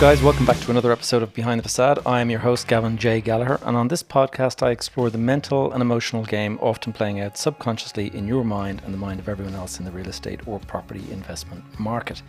guys? 0.00 0.22
Welcome 0.22 0.46
back 0.46 0.58
to 0.60 0.70
another 0.70 0.92
episode 0.92 1.22
of 1.22 1.34
Behind 1.34 1.58
the 1.58 1.62
Facade. 1.62 1.98
I 2.06 2.22
am 2.22 2.30
your 2.30 2.40
host, 2.40 2.66
Gavin 2.66 2.96
J. 2.96 3.20
Gallagher, 3.20 3.60
and 3.66 3.76
on 3.76 3.88
this 3.88 4.02
podcast, 4.02 4.62
I 4.62 4.70
explore 4.70 5.10
the 5.10 5.18
mental 5.18 5.70
and 5.72 5.82
emotional 5.82 6.24
game 6.24 6.58
often 6.62 6.94
playing 6.94 7.20
out 7.20 7.36
subconsciously 7.36 8.06
in 8.16 8.26
your 8.26 8.42
mind 8.42 8.80
and 8.86 8.94
the 8.94 8.98
mind 8.98 9.20
of 9.20 9.28
everyone 9.28 9.54
else 9.54 9.78
in 9.78 9.84
the 9.84 9.90
real 9.90 10.08
estate 10.08 10.40
or 10.48 10.58
property 10.60 11.04
investment 11.10 11.62
market. 11.78 12.22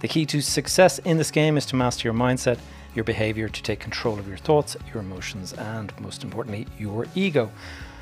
The 0.00 0.08
key 0.08 0.26
to 0.26 0.40
success 0.40 0.98
in 0.98 1.16
this 1.16 1.30
game 1.30 1.56
is 1.56 1.64
to 1.66 1.76
master 1.76 2.08
your 2.08 2.12
mindset, 2.12 2.58
your 2.92 3.04
behavior, 3.04 3.48
to 3.48 3.62
take 3.62 3.78
control 3.78 4.18
of 4.18 4.26
your 4.26 4.38
thoughts, 4.38 4.76
your 4.92 5.00
emotions, 5.00 5.52
and 5.52 5.92
most 6.00 6.24
importantly, 6.24 6.66
your 6.76 7.06
ego. 7.14 7.52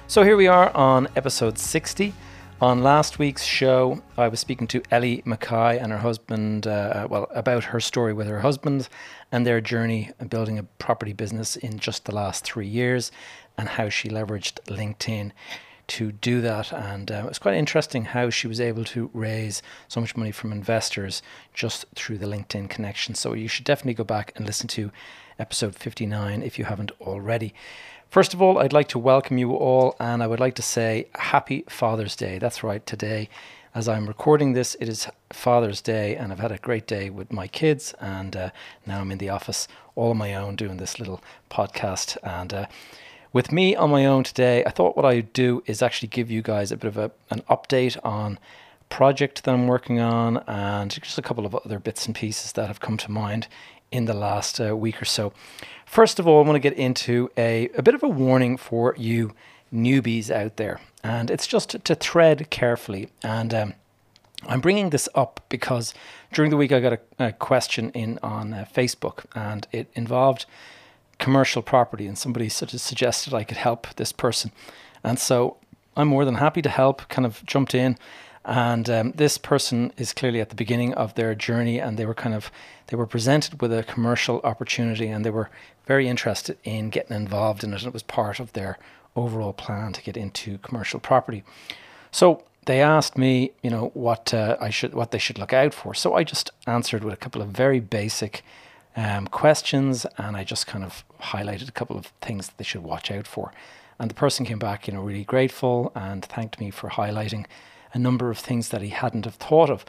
So 0.07 0.23
here 0.23 0.39
we 0.39 0.47
are 0.47 0.75
on 0.75 1.09
episode 1.15 1.59
60. 1.59 2.15
On 2.65 2.83
last 2.83 3.19
week's 3.19 3.45
show, 3.45 4.03
I 4.17 4.29
was 4.29 4.41
speaking 4.41 4.67
to 4.69 4.83
Ellie 4.91 5.21
Mackay 5.27 5.79
and 5.79 5.93
her 5.93 5.99
husband, 5.99 6.67
uh, 6.67 7.07
well, 7.11 7.29
about 7.35 7.65
her 7.65 7.79
story 7.79 8.15
with 8.15 8.27
her 8.27 8.41
husband 8.41 8.89
and 9.31 9.47
their 9.47 9.61
journey 9.61 10.13
in 10.19 10.29
building 10.29 10.59
a 10.59 10.63
property 10.63 11.13
business 11.13 11.57
in 11.57 11.79
just 11.79 12.07
the 12.07 12.15
last 12.15 12.43
three 12.43 12.67
years 12.67 13.13
and 13.59 13.69
how 13.69 13.91
she 13.91 14.09
leveraged 14.09 14.61
LinkedIn 14.65 15.33
to 15.89 16.13
do 16.13 16.41
that. 16.41 16.73
And 16.73 17.11
uh, 17.11 17.25
it 17.27 17.29
was 17.29 17.39
quite 17.39 17.55
interesting 17.55 18.07
how 18.07 18.31
she 18.31 18.47
was 18.47 18.63
able 18.63 18.85
to 18.85 19.11
raise 19.13 19.61
so 19.87 20.01
much 20.01 20.17
money 20.17 20.33
from 20.33 20.51
investors 20.51 21.21
just 21.53 21.85
through 21.95 22.17
the 22.17 22.27
LinkedIn 22.27 22.71
connection. 22.71 23.15
So 23.15 23.35
you 23.35 23.47
should 23.47 23.67
definitely 23.67 23.93
go 23.93 24.05
back 24.05 24.33
and 24.37 24.47
listen 24.47 24.69
to 24.69 24.91
episode 25.39 25.75
59 25.75 26.43
if 26.43 26.59
you 26.59 26.65
haven't 26.65 26.93
already. 27.01 27.55
First 28.09 28.35
of 28.35 28.41
all, 28.41 28.59
I'd 28.59 28.73
like 28.73 28.89
to 28.89 28.99
welcome 28.99 29.39
you 29.39 29.53
all 29.53 29.97
and 29.99 30.23
I 30.23 30.27
would 30.27 30.41
like 30.41 30.55
to 30.55 30.63
say 30.63 31.09
Happy 31.15 31.65
Father's 31.69 32.15
Day. 32.15 32.39
That's 32.39 32.63
right, 32.63 32.85
today, 32.87 33.29
as 33.75 33.89
I'm 33.89 34.07
recording 34.07 34.53
this, 34.53 34.77
it 34.79 34.89
is 34.89 35.09
Father's 35.33 35.81
Day 35.81 36.15
and 36.15 36.31
I've 36.31 36.39
had 36.39 36.53
a 36.53 36.59
great 36.59 36.87
day 36.87 37.11
with 37.11 37.33
my 37.33 37.49
kids 37.49 37.93
and 38.01 38.37
uh, 38.37 38.51
now 38.87 39.01
I'm 39.01 39.11
in 39.11 39.19
the 39.19 39.31
office 39.31 39.67
all 39.97 40.11
on 40.11 40.17
my 40.17 40.35
own 40.35 40.55
doing 40.55 40.77
this 40.77 41.01
little 41.01 41.21
podcast. 41.51 42.17
And 42.23 42.55
uh, 42.55 42.67
with 43.33 43.51
me 43.51 43.75
on 43.75 43.91
my 43.91 44.07
own 44.07 44.23
today, 44.23 44.65
I 44.65 44.71
thought 44.71 44.97
what 44.97 45.05
I'd 45.05 45.33
do 45.33 45.65
is 45.67 45.83
actually 45.83 46.09
give 46.09 46.31
you 46.31 46.41
guys 46.41 46.71
a 46.71 46.77
bit 46.77 46.89
of 46.89 46.97
a, 46.97 47.11
an 47.31 47.43
update 47.51 47.99
on 48.05 48.39
project 48.89 49.43
that 49.43 49.53
I'm 49.53 49.67
working 49.67 49.99
on 49.99 50.39
and 50.47 50.91
just 50.91 51.19
a 51.19 51.23
couple 51.23 51.45
of 51.45 51.55
other 51.57 51.81
bits 51.81 52.07
and 52.07 52.15
pieces 52.15 52.53
that 52.53 52.69
have 52.69 52.79
come 52.79 52.97
to 52.99 53.11
mind 53.11 53.49
in 53.95 54.07
the 54.07 54.15
last 54.15 54.61
uh, 54.61 54.77
week 54.77 55.01
or 55.01 55.05
so. 55.05 55.33
First 55.87 56.19
of 56.19 56.27
all, 56.27 56.43
I 56.43 56.47
want 56.47 56.57
to 56.57 56.69
get 56.69 56.77
into 56.77 57.31
a, 57.37 57.69
a 57.77 57.83
bit 57.83 57.95
of 57.95 58.03
a 58.03 58.09
warning 58.09 58.57
for 58.57 58.95
you 58.99 59.33
newbies 59.73 60.31
out 60.31 60.57
there, 60.57 60.81
and 61.05 61.31
it's 61.31 61.47
just 61.47 61.71
to, 61.71 61.79
to 61.79 61.95
tread 61.95 62.51
carefully. 62.51 63.09
And 63.23 63.55
um, 63.55 63.75
I'm 64.49 64.61
bringing 64.61 64.91
this 64.91 65.09
up 65.15 65.41
because 65.49 65.95
during 66.33 66.51
the 66.51 66.57
week 66.57 66.73
I 66.73 66.81
got 66.81 66.95
a, 66.95 67.01
a 67.21 67.33
question 67.33 67.91
in 67.91 68.19
on 68.21 68.53
uh, 68.53 68.67
Facebook, 68.75 69.27
and 69.37 69.69
it 69.71 69.87
involved 69.95 70.45
commercial 71.21 71.63
property, 71.63 72.09
and 72.09 72.19
somebody 72.19 72.49
sort 72.49 72.75
of 72.75 72.81
suggested 72.81 73.33
I 73.33 73.45
could 73.45 73.59
help 73.59 73.87
this 73.95 74.11
person, 74.11 74.51
and 75.05 75.21
so 75.21 75.59
I'm 75.97 76.09
more 76.09 76.25
than 76.25 76.37
happy 76.37 76.63
to 76.63 76.69
help. 76.69 77.09
Kind 77.09 77.27
of 77.27 77.47
jumped 77.47 77.77
in 77.77 77.97
and 78.45 78.91
um, 78.91 79.13
this 79.13 79.39
person 79.39 79.93
is 79.97 80.13
clearly 80.13 80.41
at 80.41 80.51
the 80.51 80.55
beginning 80.55 80.93
of 80.95 81.15
their 81.15 81.35
journey, 81.35 81.79
and 81.79 81.97
they 81.97 82.07
were 82.07 82.15
kind 82.15 82.35
of 82.35 82.51
they 82.89 82.97
were 82.97 83.07
presented 83.07 83.63
with 83.63 83.73
a 83.73 83.83
commercial 83.83 84.41
opportunity, 84.45 85.09
and 85.09 85.25
they 85.25 85.31
were 85.31 85.51
very 85.87 86.09
interested 86.09 86.59
in 86.65 86.91
getting 86.91 87.17
involved 87.17 87.65
in 87.65 87.73
it. 87.73 87.81
And 87.81 87.89
it 87.89 87.93
was 87.93 88.03
part 88.03 88.41
of 88.41 88.53
their 88.53 88.79
overall 89.17 89.53
plan 89.53 89.93
to 89.95 90.03
get 90.03 90.17
into 90.17 90.59
commercial 90.59 91.01
property. 91.01 91.43
So 92.11 92.43
they 92.67 92.81
asked 92.81 93.17
me, 93.17 93.53
you 93.63 93.71
know, 93.71 93.91
what 93.95 94.35
uh, 94.35 94.57
I 94.61 94.71
should 94.71 94.95
what 94.95 95.11
they 95.11 95.19
should 95.19 95.39
look 95.39 95.53
out 95.53 95.73
for. 95.73 95.95
So 95.95 96.15
I 96.15 96.25
just 96.25 96.51
answered 96.67 97.03
with 97.03 97.15
a 97.15 97.19
couple 97.19 97.41
of 97.41 97.49
very 97.49 97.81
basic 97.81 98.43
um, 98.97 99.27
questions, 99.27 100.07
and 100.19 100.37
I 100.37 100.45
just 100.45 100.67
kind 100.67 100.85
of 100.85 101.03
highlighted 101.21 101.69
a 101.69 101.73
couple 101.73 101.97
of 101.97 102.13
things 102.21 102.49
that 102.49 102.59
they 102.59 102.65
should 102.65 102.83
watch 102.83 103.11
out 103.11 103.27
for. 103.27 103.53
And 103.99 104.11
the 104.11 104.15
person 104.15 104.45
came 104.45 104.59
back, 104.59 104.87
you 104.87 104.93
know, 104.93 105.01
really 105.01 105.25
grateful 105.25 105.93
and 105.95 106.25
thanked 106.25 106.61
me 106.61 106.71
for 106.71 106.91
highlighting 106.91 107.47
a 107.95 107.99
number 107.99 108.31
of 108.31 108.39
things 108.39 108.69
that 108.69 108.83
he 108.83 108.91
hadn't 108.91 109.25
have 109.25 109.37
thought 109.37 109.71
of. 109.71 109.85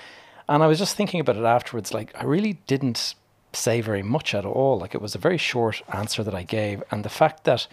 And 0.48 0.64
I 0.64 0.68
was 0.68 0.80
just 0.80 0.96
thinking 0.96 1.20
about 1.20 1.38
it 1.38 1.44
afterwards, 1.44 1.94
like 1.94 2.12
I 2.16 2.24
really 2.24 2.54
didn't 2.68 3.16
say 3.52 3.82
very 3.82 4.04
much 4.04 4.34
at 4.34 4.46
all. 4.46 4.80
Like 4.80 4.96
it 4.96 5.02
was 5.02 5.16
a 5.16 5.20
very 5.20 5.38
short 5.38 5.82
answer 5.92 6.24
that 6.24 6.36
I 6.36 6.44
gave. 6.44 6.84
And 6.92 7.04
the 7.04 7.10
fact 7.10 7.44
that 7.44 7.68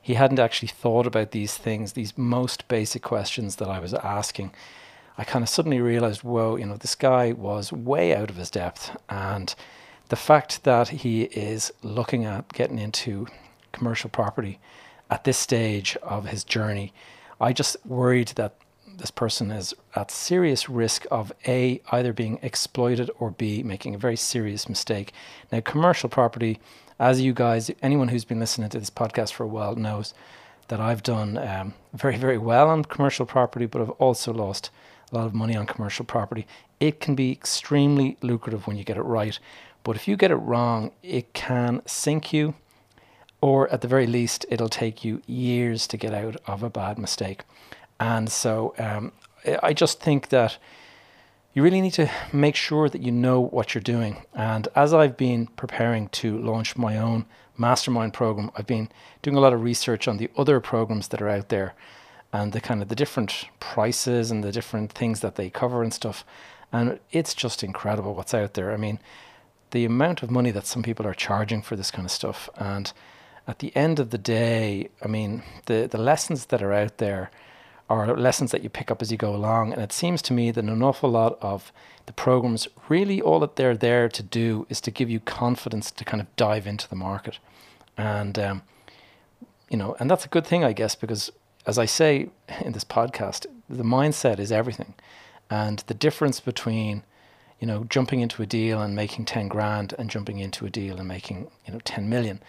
he 0.00 0.14
hadn't 0.14 0.38
actually 0.38 0.68
thought 0.68 1.06
about 1.06 1.32
these 1.32 1.56
things, 1.56 1.92
these 1.92 2.16
most 2.16 2.66
basic 2.68 3.02
questions 3.02 3.56
that 3.56 3.68
I 3.68 3.78
was 3.78 3.94
asking, 3.94 4.52
I 5.18 5.24
kind 5.24 5.42
of 5.42 5.48
suddenly 5.48 5.80
realized, 5.80 6.22
whoa, 6.22 6.56
you 6.56 6.64
know, 6.64 6.76
this 6.76 6.94
guy 6.94 7.32
was 7.32 7.72
way 7.72 8.14
out 8.14 8.30
of 8.30 8.36
his 8.36 8.50
depth. 8.50 8.96
And 9.10 9.54
the 10.08 10.16
fact 10.16 10.64
that 10.64 10.88
he 10.88 11.24
is 11.24 11.72
looking 11.82 12.24
at 12.24 12.52
getting 12.52 12.78
into 12.78 13.26
commercial 13.72 14.08
property 14.08 14.60
at 15.10 15.24
this 15.24 15.36
stage 15.36 15.96
of 16.02 16.26
his 16.26 16.44
journey, 16.44 16.92
I 17.40 17.52
just 17.52 17.76
worried 17.84 18.28
that 18.36 18.54
this 18.98 19.10
person 19.12 19.50
is 19.52 19.72
at 19.94 20.10
serious 20.10 20.68
risk 20.68 21.06
of 21.10 21.32
A, 21.46 21.80
either 21.92 22.12
being 22.12 22.38
exploited 22.42 23.10
or 23.18 23.30
B, 23.30 23.62
making 23.62 23.94
a 23.94 23.98
very 23.98 24.16
serious 24.16 24.68
mistake. 24.68 25.12
Now, 25.50 25.60
commercial 25.60 26.08
property, 26.08 26.60
as 26.98 27.20
you 27.20 27.32
guys, 27.32 27.70
anyone 27.80 28.08
who's 28.08 28.24
been 28.24 28.40
listening 28.40 28.68
to 28.70 28.78
this 28.78 28.90
podcast 28.90 29.32
for 29.32 29.44
a 29.44 29.48
while 29.48 29.76
knows 29.76 30.14
that 30.66 30.80
I've 30.80 31.04
done 31.04 31.38
um, 31.38 31.74
very, 31.94 32.16
very 32.16 32.38
well 32.38 32.68
on 32.68 32.84
commercial 32.84 33.24
property, 33.24 33.66
but 33.66 33.80
I've 33.80 33.90
also 33.90 34.32
lost 34.32 34.70
a 35.10 35.14
lot 35.14 35.26
of 35.26 35.34
money 35.34 35.56
on 35.56 35.66
commercial 35.66 36.04
property. 36.04 36.46
It 36.80 37.00
can 37.00 37.14
be 37.14 37.30
extremely 37.30 38.16
lucrative 38.20 38.66
when 38.66 38.76
you 38.76 38.84
get 38.84 38.96
it 38.96 39.02
right, 39.02 39.38
but 39.84 39.94
if 39.94 40.08
you 40.08 40.16
get 40.16 40.32
it 40.32 40.36
wrong, 40.36 40.90
it 41.02 41.32
can 41.32 41.82
sink 41.86 42.32
you, 42.32 42.54
or 43.40 43.68
at 43.72 43.80
the 43.80 43.88
very 43.88 44.08
least, 44.08 44.44
it'll 44.50 44.68
take 44.68 45.04
you 45.04 45.22
years 45.26 45.86
to 45.86 45.96
get 45.96 46.12
out 46.12 46.36
of 46.48 46.64
a 46.64 46.68
bad 46.68 46.98
mistake. 46.98 47.44
And 48.00 48.30
so 48.30 48.74
um, 48.78 49.12
I 49.62 49.72
just 49.72 50.00
think 50.00 50.28
that 50.28 50.58
you 51.54 51.62
really 51.62 51.80
need 51.80 51.94
to 51.94 52.10
make 52.32 52.54
sure 52.54 52.88
that 52.88 53.02
you 53.02 53.10
know 53.10 53.40
what 53.40 53.74
you're 53.74 53.82
doing. 53.82 54.24
And 54.34 54.68
as 54.74 54.94
I've 54.94 55.16
been 55.16 55.46
preparing 55.48 56.08
to 56.10 56.38
launch 56.38 56.76
my 56.76 56.98
own 56.98 57.26
mastermind 57.56 58.14
program, 58.14 58.50
I've 58.56 58.66
been 58.66 58.88
doing 59.22 59.36
a 59.36 59.40
lot 59.40 59.52
of 59.52 59.62
research 59.62 60.06
on 60.06 60.18
the 60.18 60.30
other 60.36 60.60
programs 60.60 61.08
that 61.08 61.20
are 61.20 61.28
out 61.28 61.48
there 61.48 61.74
and 62.32 62.52
the 62.52 62.60
kind 62.60 62.82
of 62.82 62.88
the 62.88 62.94
different 62.94 63.46
prices 63.58 64.30
and 64.30 64.44
the 64.44 64.52
different 64.52 64.92
things 64.92 65.20
that 65.20 65.36
they 65.36 65.50
cover 65.50 65.82
and 65.82 65.92
stuff. 65.92 66.24
And 66.70 67.00
it's 67.10 67.34
just 67.34 67.64
incredible 67.64 68.14
what's 68.14 68.34
out 68.34 68.54
there. 68.54 68.72
I 68.72 68.76
mean, 68.76 69.00
the 69.70 69.84
amount 69.84 70.22
of 70.22 70.30
money 70.30 70.50
that 70.50 70.66
some 70.66 70.82
people 70.82 71.06
are 71.06 71.14
charging 71.14 71.62
for 71.62 71.76
this 71.76 71.90
kind 71.90 72.04
of 72.04 72.12
stuff. 72.12 72.48
And 72.56 72.92
at 73.46 73.58
the 73.58 73.74
end 73.74 73.98
of 73.98 74.10
the 74.10 74.18
day, 74.18 74.90
I 75.02 75.08
mean, 75.08 75.42
the, 75.66 75.88
the 75.90 75.98
lessons 75.98 76.46
that 76.46 76.62
are 76.62 76.72
out 76.72 76.98
there 76.98 77.30
are 77.88 78.14
lessons 78.16 78.50
that 78.50 78.62
you 78.62 78.68
pick 78.68 78.90
up 78.90 79.00
as 79.00 79.10
you 79.10 79.16
go 79.16 79.34
along. 79.34 79.72
And 79.72 79.80
it 79.82 79.92
seems 79.92 80.20
to 80.22 80.32
me 80.32 80.50
that 80.50 80.64
an 80.64 80.82
awful 80.82 81.10
lot 81.10 81.38
of 81.40 81.72
the 82.06 82.12
programs, 82.12 82.68
really 82.88 83.20
all 83.20 83.40
that 83.40 83.56
they're 83.56 83.76
there 83.76 84.08
to 84.08 84.22
do 84.22 84.66
is 84.68 84.80
to 84.82 84.90
give 84.90 85.08
you 85.10 85.20
confidence 85.20 85.90
to 85.92 86.04
kind 86.04 86.20
of 86.20 86.36
dive 86.36 86.66
into 86.66 86.88
the 86.88 86.96
market. 86.96 87.38
And, 87.96 88.38
um, 88.38 88.62
you 89.68 89.76
know, 89.76 89.96
and 89.98 90.10
that's 90.10 90.24
a 90.24 90.28
good 90.28 90.46
thing, 90.46 90.64
I 90.64 90.72
guess, 90.72 90.94
because 90.94 91.30
as 91.66 91.78
I 91.78 91.86
say 91.86 92.28
in 92.60 92.72
this 92.72 92.84
podcast, 92.84 93.46
the 93.68 93.84
mindset 93.84 94.38
is 94.38 94.52
everything. 94.52 94.94
And 95.50 95.78
the 95.86 95.94
difference 95.94 96.40
between, 96.40 97.04
you 97.58 97.66
know, 97.66 97.84
jumping 97.84 98.20
into 98.20 98.42
a 98.42 98.46
deal 98.46 98.82
and 98.82 98.94
making 98.94 99.24
10 99.24 99.48
grand 99.48 99.94
and 99.98 100.10
jumping 100.10 100.38
into 100.38 100.66
a 100.66 100.70
deal 100.70 100.98
and 100.98 101.08
making, 101.08 101.50
you 101.66 101.72
know, 101.72 101.80
10 101.84 102.08
million 102.08 102.40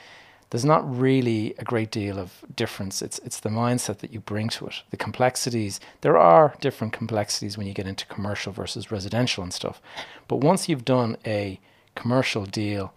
there's 0.50 0.66
not 0.66 1.00
really 1.00 1.54
a 1.60 1.64
great 1.64 1.92
deal 1.92 2.18
of 2.18 2.44
difference. 2.56 3.02
It's 3.02 3.20
it's 3.20 3.40
the 3.40 3.50
mindset 3.50 4.00
that 4.00 4.12
you 4.12 4.20
bring 4.20 4.50
to 4.50 4.68
it. 4.68 4.82
The 4.90 4.98
complexities. 4.98 5.80
There 6.02 6.18
are 6.18 6.56
different 6.60 6.94
complexities 6.94 7.58
when 7.58 7.68
you 7.68 7.74
get 7.74 7.88
into 7.88 8.06
commercial 8.08 8.52
versus 8.52 8.92
residential 8.92 9.44
and 9.44 9.54
stuff. 9.54 9.82
But 10.28 10.38
once 10.38 10.68
you've 10.68 10.86
done 10.86 11.18
a 11.26 11.60
commercial 11.96 12.46
deal 12.46 12.94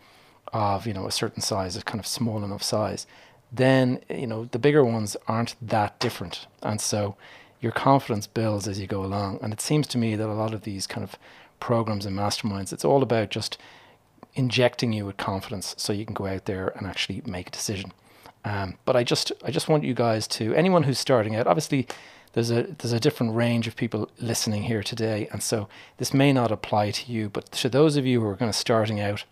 of 0.52 0.86
you 0.86 0.94
know 0.94 1.06
a 1.06 1.12
certain 1.12 1.42
size, 1.42 1.76
a 1.76 1.82
kind 1.82 2.00
of 2.00 2.06
small 2.06 2.42
enough 2.42 2.62
size, 2.62 3.06
then 3.52 4.00
you 4.08 4.26
know 4.26 4.46
the 4.46 4.58
bigger 4.58 4.84
ones 4.84 5.16
aren't 5.28 5.54
that 5.60 5.98
different, 6.00 6.46
and 6.62 6.80
so 6.80 7.16
your 7.60 7.72
confidence 7.72 8.26
builds 8.26 8.66
as 8.66 8.80
you 8.80 8.86
go 8.86 9.04
along. 9.04 9.38
And 9.40 9.52
it 9.52 9.60
seems 9.60 9.86
to 9.88 9.98
me 9.98 10.16
that 10.16 10.28
a 10.28 10.34
lot 10.34 10.52
of 10.52 10.62
these 10.62 10.86
kind 10.86 11.04
of 11.04 11.16
programs 11.60 12.04
and 12.04 12.18
masterminds, 12.18 12.72
it's 12.72 12.84
all 12.84 13.02
about 13.04 13.30
just 13.30 13.56
injecting 14.34 14.92
you 14.92 15.04
with 15.06 15.16
confidence 15.16 15.74
so 15.78 15.92
you 15.92 16.04
can 16.04 16.14
go 16.14 16.26
out 16.26 16.46
there 16.46 16.68
and 16.76 16.86
actually 16.86 17.22
make 17.26 17.48
a 17.48 17.50
decision. 17.50 17.92
Um, 18.44 18.78
but 18.84 18.96
I 18.96 19.04
just 19.04 19.30
I 19.44 19.50
just 19.50 19.68
want 19.68 19.84
you 19.84 19.94
guys 19.94 20.26
to 20.28 20.54
anyone 20.54 20.82
who's 20.84 20.98
starting 20.98 21.36
out. 21.36 21.46
Obviously, 21.46 21.86
there's 22.32 22.50
a 22.50 22.62
there's 22.78 22.92
a 22.92 23.00
different 23.00 23.34
range 23.34 23.66
of 23.66 23.76
people 23.76 24.10
listening 24.18 24.64
here 24.64 24.82
today, 24.82 25.28
and 25.30 25.42
so 25.42 25.68
this 25.98 26.12
may 26.12 26.32
not 26.32 26.50
apply 26.50 26.90
to 26.90 27.12
you. 27.12 27.28
But 27.28 27.52
to 27.52 27.68
those 27.68 27.96
of 27.96 28.06
you 28.06 28.20
who 28.20 28.26
are 28.26 28.36
kind 28.36 28.48
of 28.48 28.56
starting 28.56 29.00
out, 29.00 29.24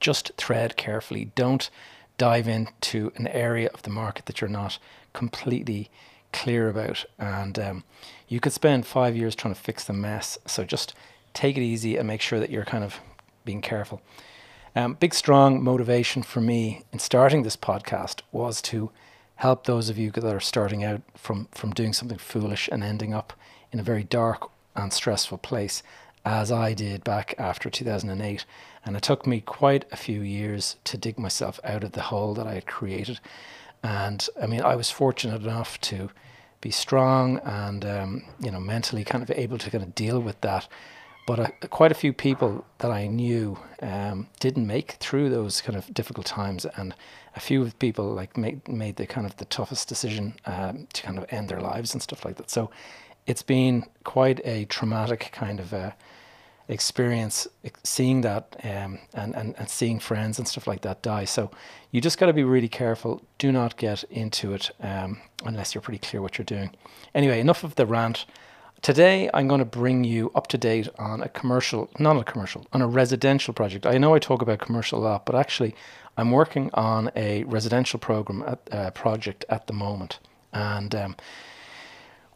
just 0.00 0.36
tread 0.36 0.76
carefully. 0.76 1.30
Don't 1.34 1.70
dive 2.18 2.48
into 2.48 3.12
an 3.16 3.28
area 3.28 3.70
of 3.72 3.82
the 3.82 3.90
market 3.90 4.26
that 4.26 4.40
you're 4.40 4.50
not 4.50 4.78
completely 5.12 5.90
clear 6.32 6.68
about, 6.68 7.04
and 7.18 7.58
um, 7.58 7.84
you 8.26 8.40
could 8.40 8.52
spend 8.52 8.86
five 8.86 9.14
years 9.14 9.36
trying 9.36 9.54
to 9.54 9.60
fix 9.60 9.84
the 9.84 9.92
mess. 9.92 10.38
So 10.46 10.64
just 10.64 10.94
take 11.32 11.56
it 11.56 11.62
easy 11.62 11.96
and 11.96 12.08
make 12.08 12.20
sure 12.20 12.40
that 12.40 12.50
you're 12.50 12.64
kind 12.64 12.82
of 12.82 13.00
being 13.44 13.60
careful. 13.60 14.02
Um, 14.74 14.94
big, 14.94 15.14
strong 15.14 15.62
motivation 15.62 16.22
for 16.22 16.40
me 16.40 16.82
in 16.92 16.98
starting 16.98 17.42
this 17.42 17.56
podcast 17.56 18.20
was 18.32 18.62
to 18.62 18.90
help 19.36 19.66
those 19.66 19.88
of 19.88 19.98
you 19.98 20.10
that 20.12 20.24
are 20.24 20.40
starting 20.40 20.82
out 20.84 21.02
from, 21.14 21.48
from 21.52 21.72
doing 21.72 21.92
something 21.92 22.18
foolish 22.18 22.68
and 22.72 22.82
ending 22.82 23.12
up 23.12 23.32
in 23.70 23.80
a 23.80 23.82
very 23.82 24.04
dark 24.04 24.50
and 24.74 24.92
stressful 24.92 25.38
place, 25.38 25.82
as 26.24 26.50
I 26.50 26.72
did 26.72 27.04
back 27.04 27.34
after 27.38 27.68
2008. 27.68 28.44
And 28.84 28.96
it 28.96 29.02
took 29.02 29.26
me 29.26 29.40
quite 29.40 29.84
a 29.92 29.96
few 29.96 30.22
years 30.22 30.76
to 30.84 30.96
dig 30.96 31.18
myself 31.18 31.60
out 31.64 31.84
of 31.84 31.92
the 31.92 32.02
hole 32.02 32.34
that 32.34 32.46
I 32.46 32.54
had 32.54 32.66
created. 32.66 33.20
And 33.82 34.26
I 34.40 34.46
mean, 34.46 34.62
I 34.62 34.76
was 34.76 34.90
fortunate 34.90 35.42
enough 35.42 35.80
to 35.82 36.10
be 36.62 36.70
strong 36.70 37.38
and 37.44 37.84
um, 37.84 38.22
you 38.40 38.50
know 38.50 38.60
mentally 38.60 39.04
kind 39.04 39.22
of 39.22 39.30
able 39.32 39.58
to 39.58 39.70
kind 39.70 39.84
of 39.84 39.94
deal 39.94 40.18
with 40.20 40.40
that. 40.40 40.66
But 41.26 41.38
uh, 41.38 41.48
quite 41.70 41.92
a 41.92 41.94
few 41.94 42.12
people 42.12 42.64
that 42.78 42.90
I 42.90 43.06
knew 43.06 43.58
um, 43.80 44.26
didn't 44.40 44.66
make 44.66 44.92
through 44.92 45.30
those 45.30 45.60
kind 45.60 45.78
of 45.78 45.92
difficult 45.94 46.26
times, 46.26 46.66
and 46.76 46.94
a 47.36 47.40
few 47.40 47.70
people 47.78 48.12
like 48.12 48.36
made 48.36 48.66
made 48.68 48.96
the 48.96 49.06
kind 49.06 49.26
of 49.26 49.36
the 49.36 49.44
toughest 49.44 49.88
decision 49.88 50.34
um, 50.46 50.88
to 50.92 51.02
kind 51.02 51.18
of 51.18 51.26
end 51.30 51.48
their 51.48 51.60
lives 51.60 51.92
and 51.94 52.02
stuff 52.02 52.24
like 52.24 52.36
that. 52.36 52.50
So 52.50 52.70
it's 53.26 53.42
been 53.42 53.84
quite 54.04 54.40
a 54.44 54.64
traumatic 54.66 55.30
kind 55.32 55.60
of. 55.60 55.72
Uh, 55.72 55.92
experience 56.68 57.48
seeing 57.82 58.22
that 58.22 58.56
um, 58.64 58.98
and, 59.14 59.34
and, 59.34 59.54
and 59.58 59.68
seeing 59.68 59.98
friends 59.98 60.38
and 60.38 60.46
stuff 60.48 60.66
like 60.66 60.82
that 60.82 61.02
die. 61.02 61.24
So 61.24 61.50
you 61.90 62.00
just 62.00 62.18
got 62.18 62.26
to 62.26 62.32
be 62.32 62.44
really 62.44 62.68
careful. 62.68 63.22
Do 63.38 63.52
not 63.52 63.76
get 63.76 64.04
into 64.04 64.54
it 64.54 64.70
um, 64.80 65.20
unless 65.44 65.74
you're 65.74 65.82
pretty 65.82 65.98
clear 65.98 66.22
what 66.22 66.38
you're 66.38 66.44
doing. 66.44 66.70
Anyway, 67.14 67.40
enough 67.40 67.64
of 67.64 67.74
the 67.74 67.86
rant. 67.86 68.24
Today, 68.82 69.30
I'm 69.32 69.46
going 69.46 69.60
to 69.60 69.64
bring 69.64 70.02
you 70.02 70.32
up 70.34 70.48
to 70.48 70.58
date 70.58 70.88
on 70.98 71.22
a 71.22 71.28
commercial, 71.28 71.88
not 72.00 72.16
a 72.16 72.24
commercial, 72.24 72.66
on 72.72 72.82
a 72.82 72.88
residential 72.88 73.54
project. 73.54 73.86
I 73.86 73.96
know 73.96 74.12
I 74.12 74.18
talk 74.18 74.42
about 74.42 74.58
commercial 74.58 74.98
a 74.98 75.02
lot, 75.04 75.24
but 75.24 75.36
actually, 75.36 75.76
I'm 76.16 76.32
working 76.32 76.68
on 76.74 77.12
a 77.14 77.44
residential 77.44 78.00
program 78.00 78.42
at, 78.42 78.58
uh, 78.72 78.90
project 78.90 79.44
at 79.48 79.68
the 79.68 79.72
moment. 79.72 80.18
And 80.52 80.96
um, 80.96 81.16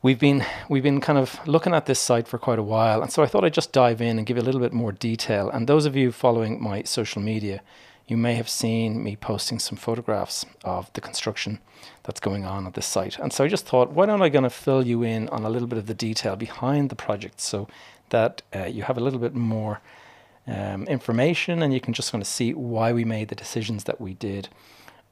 we've 0.03 0.21
been 0.21 0.47
we've 0.69 0.85
been 0.85 1.01
kind 1.01 1.19
of 1.19 1.45
looking 1.49 1.75
at 1.75 1.87
this 1.87 1.99
site 1.99 2.29
for 2.29 2.39
quite 2.39 2.61
a 2.61 2.63
while, 2.63 3.03
and 3.03 3.11
so 3.11 3.25
I 3.25 3.27
thought 3.27 3.45
I'd 3.45 3.53
just 3.53 3.73
dive 3.73 4.01
in 4.01 4.17
and 4.17 4.25
give 4.25 4.37
you 4.37 4.43
a 4.45 4.47
little 4.47 4.61
bit 4.61 4.73
more 4.73 4.93
detail. 4.93 5.51
And 5.51 5.67
those 5.67 5.85
of 5.85 5.97
you 5.97 6.13
following 6.13 6.63
my 6.63 6.85
social 6.85 7.21
media, 7.21 7.61
you 8.09 8.17
may 8.17 8.35
have 8.35 8.49
seen 8.49 9.03
me 9.03 9.17
posting 9.17 9.59
some 9.59 9.77
photographs 9.77 10.47
of 10.65 10.93
the 10.93 11.01
construction 11.01 11.59
that's 12.05 12.21
going 12.21 12.45
on 12.45 12.67
at 12.67 12.75
this 12.75 12.87
site. 12.87 13.19
And 13.19 13.33
so 13.33 13.45
I 13.45 13.49
just 13.49 13.67
thought, 13.67 13.91
why 13.91 14.07
don't 14.07 14.23
I 14.23 14.29
going 14.29 14.45
to 14.45 14.51
fill 14.51 14.87
you 14.87 15.03
in 15.03 15.29
on 15.31 15.45
a 15.45 15.51
little 15.51 15.69
bit 15.69 15.79
of 15.79 15.87
the 15.87 15.95
detail 15.95 16.37
behind 16.37 16.91
the 16.91 16.97
project, 16.97 17.41
so 17.41 17.67
that 18.11 18.43
uh, 18.55 18.67
you 18.67 18.83
have 18.83 18.97
a 18.97 19.01
little 19.01 19.19
bit 19.19 19.35
more 19.35 19.81
um, 20.47 20.85
information, 20.85 21.63
and 21.63 21.75
you 21.75 21.81
can 21.81 21.95
just 21.95 22.13
kind 22.13 22.23
of 22.23 22.29
see 22.29 22.55
why 22.55 22.93
we 22.93 23.05
made 23.05 23.29
the 23.29 23.35
decisions 23.35 23.85
that 23.85 24.01
we 24.01 24.15
did. 24.15 24.49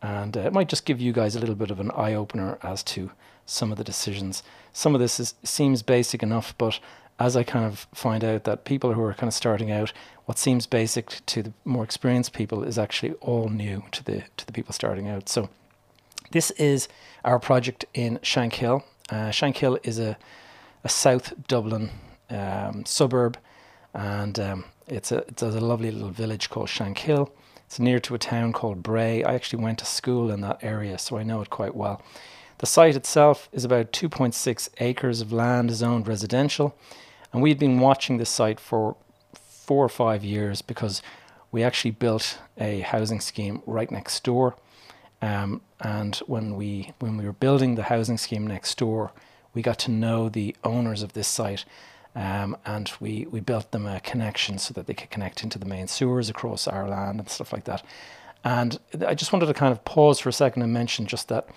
And 0.00 0.36
uh, 0.36 0.40
it 0.40 0.52
might 0.52 0.68
just 0.68 0.84
give 0.84 1.00
you 1.00 1.12
guys 1.12 1.34
a 1.34 1.40
little 1.40 1.54
bit 1.56 1.70
of 1.70 1.80
an 1.80 1.90
eye 1.92 2.14
opener 2.14 2.58
as 2.62 2.82
to 2.84 3.10
some 3.46 3.72
of 3.72 3.78
the 3.78 3.84
decisions. 3.84 4.42
Some 4.72 4.94
of 4.94 5.00
this 5.00 5.18
is, 5.18 5.34
seems 5.42 5.82
basic 5.82 6.22
enough, 6.22 6.54
but 6.56 6.78
as 7.18 7.36
I 7.36 7.42
kind 7.42 7.64
of 7.64 7.86
find 7.94 8.24
out 8.24 8.44
that 8.44 8.64
people 8.64 8.92
who 8.92 9.02
are 9.02 9.14
kind 9.14 9.28
of 9.28 9.34
starting 9.34 9.70
out, 9.70 9.92
what 10.24 10.38
seems 10.38 10.66
basic 10.66 11.24
to 11.26 11.42
the 11.42 11.52
more 11.64 11.84
experienced 11.84 12.32
people 12.32 12.64
is 12.64 12.78
actually 12.78 13.12
all 13.14 13.48
new 13.48 13.84
to 13.92 14.04
the 14.04 14.24
to 14.36 14.46
the 14.46 14.52
people 14.52 14.72
starting 14.72 15.08
out. 15.08 15.28
So 15.28 15.48
this 16.30 16.50
is 16.52 16.88
our 17.24 17.38
project 17.38 17.84
in 17.94 18.18
Shankill. 18.18 18.82
Uh, 19.10 19.30
Shankill 19.30 19.78
is 19.82 19.98
a 19.98 20.16
a 20.82 20.88
South 20.88 21.32
Dublin 21.48 21.90
um, 22.30 22.84
suburb, 22.84 23.38
and 23.94 24.38
um, 24.38 24.64
it's 24.86 25.12
a 25.12 25.18
it's 25.28 25.42
a 25.42 25.48
lovely 25.48 25.90
little 25.90 26.10
village 26.10 26.50
called 26.50 26.68
Shankill. 26.68 27.30
It's 27.66 27.78
near 27.78 27.98
to 28.00 28.14
a 28.14 28.18
town 28.18 28.52
called 28.52 28.82
Bray. 28.82 29.24
I 29.24 29.34
actually 29.34 29.62
went 29.62 29.78
to 29.78 29.86
school 29.86 30.30
in 30.30 30.42
that 30.42 30.62
area, 30.62 30.98
so 30.98 31.16
I 31.16 31.22
know 31.22 31.40
it 31.40 31.50
quite 31.50 31.74
well. 31.74 32.02
The 32.58 32.66
site 32.66 32.96
itself 32.96 33.48
is 33.52 33.64
about 33.64 33.92
2.6 33.92 34.68
acres 34.78 35.20
of 35.20 35.32
land 35.32 35.70
zoned 35.72 36.06
residential, 36.06 36.76
and 37.32 37.42
we'd 37.42 37.58
been 37.58 37.80
watching 37.80 38.16
this 38.16 38.30
site 38.30 38.60
for 38.60 38.96
four 39.34 39.84
or 39.84 39.88
five 39.88 40.22
years 40.22 40.62
because 40.62 41.02
we 41.50 41.62
actually 41.62 41.90
built 41.90 42.38
a 42.58 42.80
housing 42.80 43.20
scheme 43.20 43.62
right 43.66 43.90
next 43.90 44.22
door. 44.24 44.56
Um, 45.22 45.62
and 45.80 46.16
when 46.26 46.54
we 46.54 46.92
when 46.98 47.16
we 47.16 47.24
were 47.24 47.32
building 47.32 47.74
the 47.74 47.84
housing 47.84 48.18
scheme 48.18 48.46
next 48.46 48.76
door, 48.76 49.12
we 49.54 49.62
got 49.62 49.78
to 49.80 49.90
know 49.90 50.28
the 50.28 50.54
owners 50.64 51.02
of 51.02 51.14
this 51.14 51.28
site, 51.28 51.64
um, 52.14 52.56
and 52.66 52.92
we 53.00 53.26
we 53.30 53.40
built 53.40 53.70
them 53.70 53.86
a 53.86 54.00
connection 54.00 54.58
so 54.58 54.74
that 54.74 54.86
they 54.86 54.94
could 54.94 55.10
connect 55.10 55.42
into 55.42 55.58
the 55.58 55.66
main 55.66 55.88
sewers 55.88 56.28
across 56.28 56.68
our 56.68 56.88
land 56.88 57.20
and 57.20 57.28
stuff 57.28 57.52
like 57.52 57.64
that. 57.64 57.82
And 58.44 58.78
I 59.06 59.14
just 59.14 59.32
wanted 59.32 59.46
to 59.46 59.54
kind 59.54 59.72
of 59.72 59.84
pause 59.84 60.20
for 60.20 60.28
a 60.28 60.32
second 60.32 60.62
and 60.62 60.72
mention 60.72 61.06
just 61.06 61.28
that 61.28 61.48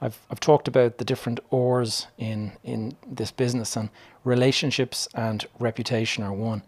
I've 0.00 0.18
I've 0.30 0.40
talked 0.40 0.68
about 0.68 0.98
the 0.98 1.04
different 1.04 1.40
ores 1.50 2.06
in 2.16 2.52
in 2.62 2.96
this 3.06 3.30
business 3.30 3.76
and 3.76 3.90
relationships 4.24 5.08
and 5.14 5.46
reputation 5.58 6.24
are 6.24 6.32
one, 6.32 6.62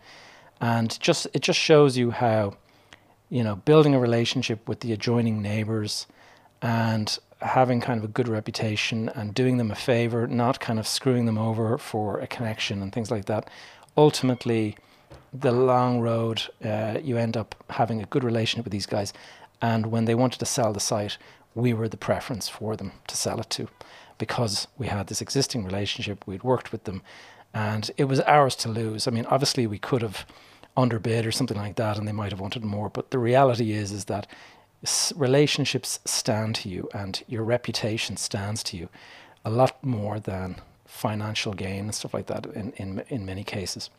and 0.61 0.99
just 1.01 1.27
it 1.33 1.43
just 1.43 1.59
shows 1.59 1.97
you 1.97 2.11
how, 2.11 2.57
you 3.29 3.45
know, 3.45 3.57
building 3.57 3.95
a 3.95 4.01
relationship 4.01 4.69
with 4.69 4.81
the 4.81 4.93
adjoining 4.93 5.43
neighbors, 5.43 6.07
and 6.63 7.19
having 7.41 7.81
kind 7.81 7.99
of 7.99 8.05
a 8.05 8.13
good 8.13 8.29
reputation 8.29 9.09
and 9.11 9.35
doing 9.35 9.57
them 9.57 9.71
a 9.71 9.75
favor, 9.75 10.27
not 10.27 10.61
kind 10.61 10.79
of 10.79 10.87
screwing 10.87 11.27
them 11.27 11.39
over 11.39 11.79
for 11.79 12.21
a 12.21 12.27
connection 12.27 12.83
and 12.83 12.93
things 12.93 13.11
like 13.11 13.25
that. 13.25 13.49
Ultimately, 13.97 14.77
the 15.33 15.53
long 15.53 16.01
road, 16.01 16.43
uh, 16.65 16.99
you 17.03 17.17
end 17.17 17.37
up 17.37 17.55
having 17.71 18.03
a 18.03 18.07
good 18.07 18.25
relationship 18.25 18.65
with 18.65 18.73
these 18.73 18.87
guys. 18.87 19.13
And 19.63 19.87
when 19.87 20.05
they 20.05 20.15
wanted 20.15 20.39
to 20.41 20.47
sell 20.47 20.73
the 20.73 20.81
site, 20.81 21.19
we 21.55 21.73
were 21.73 21.89
the 21.89 21.97
preference 21.97 22.49
for 22.49 22.77
them 22.77 22.93
to 23.07 23.17
sell 23.17 23.41
it 23.41 23.51
to 23.51 23.69
because 24.19 24.69
we 24.77 24.87
had 24.87 25.07
this 25.07 25.23
existing 25.23 25.65
relationship, 25.65 26.27
we'd 26.27 26.43
worked 26.43 26.73
with 26.73 26.85
them, 26.85 27.03
and 27.55 27.91
it 27.97 28.05
was 28.05 28.21
ours 28.21 28.55
to 28.55 28.69
lose. 28.69 29.09
I 29.09 29.11
mean, 29.11 29.27
obviously, 29.27 29.67
we 29.67 29.79
could 29.79 30.03
have 30.03 30.27
underbid 30.77 31.27
or 31.27 31.33
something 31.33 31.57
like 31.57 31.77
that, 31.77 31.99
and 31.99 32.07
they 32.07 32.13
might 32.13 32.31
have 32.31 32.41
wanted 32.41 32.63
more, 32.63 32.89
but 32.89 33.11
the 33.11 33.19
reality 33.19 33.73
is, 33.73 33.93
is 33.93 34.05
that 34.07 34.27
relationships 35.15 36.01
stand 36.05 36.55
to 36.55 36.69
you 36.69 36.89
and 36.95 37.23
your 37.27 37.43
reputation 37.43 38.17
stands 38.17 38.63
to 38.63 38.77
you 38.77 38.89
a 39.45 39.51
lot 39.51 39.83
more 39.85 40.19
than 40.19 40.57
financial 40.87 41.53
gain 41.53 41.85
and 41.85 41.95
stuff 41.95 42.15
like 42.15 42.27
that 42.27 42.47
in, 42.47 42.73
in, 42.73 43.03
in 43.09 43.27
many 43.27 43.45
cases. 43.45 43.91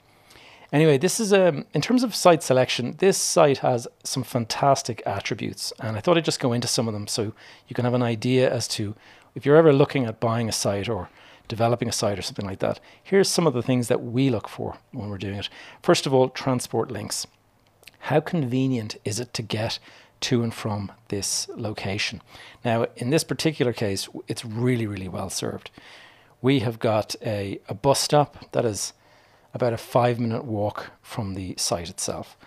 Anyway, 0.72 0.98
this 0.98 1.20
is 1.20 1.34
um, 1.34 1.66
in 1.74 1.82
terms 1.82 2.02
of 2.02 2.16
site 2.16 2.42
selection. 2.42 2.96
This 3.00 3.18
site 3.18 3.58
has 3.58 3.88
some 4.04 4.24
fantastic 4.24 5.04
attributes, 5.06 5.74
and 5.80 5.98
I 5.98 6.00
thought 6.00 6.18
I'd 6.18 6.26
just 6.26 6.40
go 6.40 6.54
into 6.54 6.68
some 6.68 6.88
of 6.88 6.94
them 6.94 7.08
so 7.08 7.34
you 7.68 7.76
can 7.76 7.84
have 7.84 7.94
an 7.94 8.04
idea 8.04 8.50
as 8.50 8.70
to 8.70 8.96
if 9.36 9.46
you're 9.46 9.58
ever 9.58 9.74
looking 9.74 10.06
at 10.06 10.22
buying 10.22 10.48
a 10.48 10.54
site 10.54 10.88
or 10.88 11.10
developing 11.50 11.90
a 11.90 11.92
site 11.92 12.18
or 12.18 12.22
something 12.22 12.46
like 12.46 12.60
that. 12.60 12.80
Here's 13.04 13.28
some 13.28 13.46
of 13.46 13.54
the 13.54 13.62
things 13.62 13.90
that 13.90 14.02
we 14.02 14.30
look 14.30 14.48
for 14.48 14.78
when 14.94 15.10
we're 15.10 15.18
doing 15.18 15.36
it. 15.36 15.50
First 15.84 16.06
of 16.06 16.14
all, 16.14 16.30
transport 16.30 16.90
links. 16.90 17.28
How 18.06 18.22
convenient 18.22 18.96
is 19.04 19.20
it 19.20 19.34
to 19.34 19.42
get 19.42 19.78
to 20.22 20.42
and 20.44 20.54
from 20.54 20.94
this 21.10 21.50
location? 21.50 22.22
Now, 22.64 22.88
in 22.96 23.10
this 23.10 23.26
particular 23.26 23.74
case, 23.74 24.08
it's 24.30 24.46
really, 24.46 24.88
really 24.88 25.10
well 25.10 25.30
served. 25.30 25.70
We 26.42 26.60
have 26.60 26.80
got 26.80 27.16
a, 27.22 27.60
a 27.68 27.74
bus 27.74 28.00
stop 28.00 28.52
that 28.54 28.64
is 28.64 28.94
about 29.54 29.74
a 29.74 29.78
five 29.78 30.20
minute 30.20 30.46
walk 30.46 30.92
from 31.02 31.34
the 31.34 31.56
site 31.58 31.90
itself. 31.90 32.38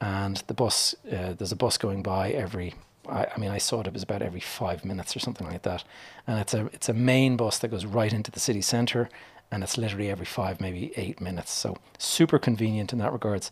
And 0.00 0.36
the 0.46 0.54
bus, 0.54 0.94
uh, 1.10 1.34
there's 1.34 1.52
a 1.52 1.56
bus 1.56 1.76
going 1.76 2.02
by 2.02 2.30
every, 2.30 2.74
I, 3.08 3.26
I, 3.34 3.38
mean, 3.38 3.50
I 3.50 3.58
saw 3.58 3.80
it, 3.80 3.86
it 3.86 3.92
was 3.92 4.04
about 4.04 4.22
every 4.22 4.40
five 4.40 4.84
minutes 4.84 5.16
or 5.16 5.18
something 5.18 5.46
like 5.46 5.62
that. 5.62 5.84
And 6.26 6.38
it's 6.38 6.54
a, 6.54 6.66
it's 6.66 6.88
a 6.88 6.94
main 6.94 7.36
bus 7.36 7.58
that 7.58 7.68
goes 7.68 7.84
right 7.84 8.12
into 8.12 8.30
the 8.30 8.40
city 8.40 8.62
centre 8.62 9.08
and 9.50 9.62
it's 9.62 9.78
literally 9.78 10.10
every 10.10 10.26
five, 10.26 10.60
maybe 10.60 10.92
eight 10.96 11.20
minutes. 11.20 11.52
So 11.52 11.76
super 11.98 12.38
convenient 12.38 12.92
in 12.92 12.98
that 12.98 13.12
regards. 13.12 13.50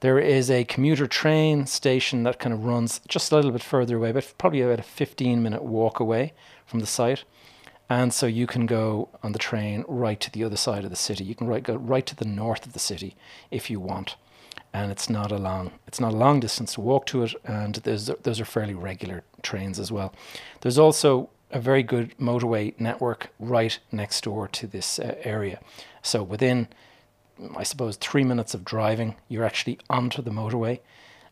There 0.00 0.18
is 0.18 0.50
a 0.50 0.64
commuter 0.64 1.06
train 1.06 1.66
station 1.66 2.24
that 2.24 2.38
kind 2.38 2.52
of 2.52 2.64
runs 2.64 3.00
just 3.08 3.32
a 3.32 3.36
little 3.36 3.52
bit 3.52 3.62
further 3.62 3.96
away, 3.96 4.12
but 4.12 4.34
probably 4.38 4.60
about 4.60 4.80
a 4.80 4.82
15 4.82 5.42
minute 5.42 5.62
walk 5.62 6.00
away 6.00 6.34
from 6.66 6.80
the 6.80 6.86
site. 6.86 7.24
And 7.88 8.12
so 8.12 8.26
you 8.26 8.46
can 8.46 8.66
go 8.66 9.08
on 9.22 9.32
the 9.32 9.38
train 9.38 9.84
right 9.86 10.18
to 10.20 10.30
the 10.30 10.42
other 10.42 10.56
side 10.56 10.84
of 10.84 10.90
the 10.90 10.96
city. 10.96 11.24
You 11.24 11.34
can 11.34 11.46
right, 11.46 11.62
go 11.62 11.76
right 11.76 12.04
to 12.06 12.16
the 12.16 12.24
north 12.24 12.66
of 12.66 12.72
the 12.72 12.78
city 12.78 13.16
if 13.50 13.70
you 13.70 13.78
want. 13.78 14.16
And 14.72 14.90
it's 14.90 15.08
not 15.08 15.32
a 15.32 15.38
long 15.38 15.72
it's 15.86 16.00
not 16.00 16.12
a 16.12 16.16
long 16.16 16.40
distance 16.40 16.74
to 16.74 16.80
walk 16.80 17.06
to 17.06 17.22
it 17.22 17.34
and 17.44 17.76
there's 17.76 18.10
those 18.22 18.40
are 18.40 18.44
fairly 18.44 18.74
regular 18.74 19.22
trains 19.42 19.78
as 19.78 19.90
well. 19.90 20.12
There's 20.60 20.78
also 20.78 21.30
a 21.50 21.60
very 21.60 21.82
good 21.82 22.14
motorway 22.18 22.78
network 22.78 23.30
right 23.38 23.78
next 23.92 24.24
door 24.24 24.48
to 24.48 24.66
this 24.66 24.98
uh, 24.98 25.14
area. 25.22 25.60
So 26.02 26.22
within 26.22 26.68
I 27.56 27.62
suppose 27.62 27.96
3 27.96 28.24
minutes 28.24 28.52
of 28.52 28.64
driving 28.64 29.14
you're 29.28 29.44
actually 29.44 29.78
onto 29.88 30.20
the 30.20 30.30
motorway 30.30 30.80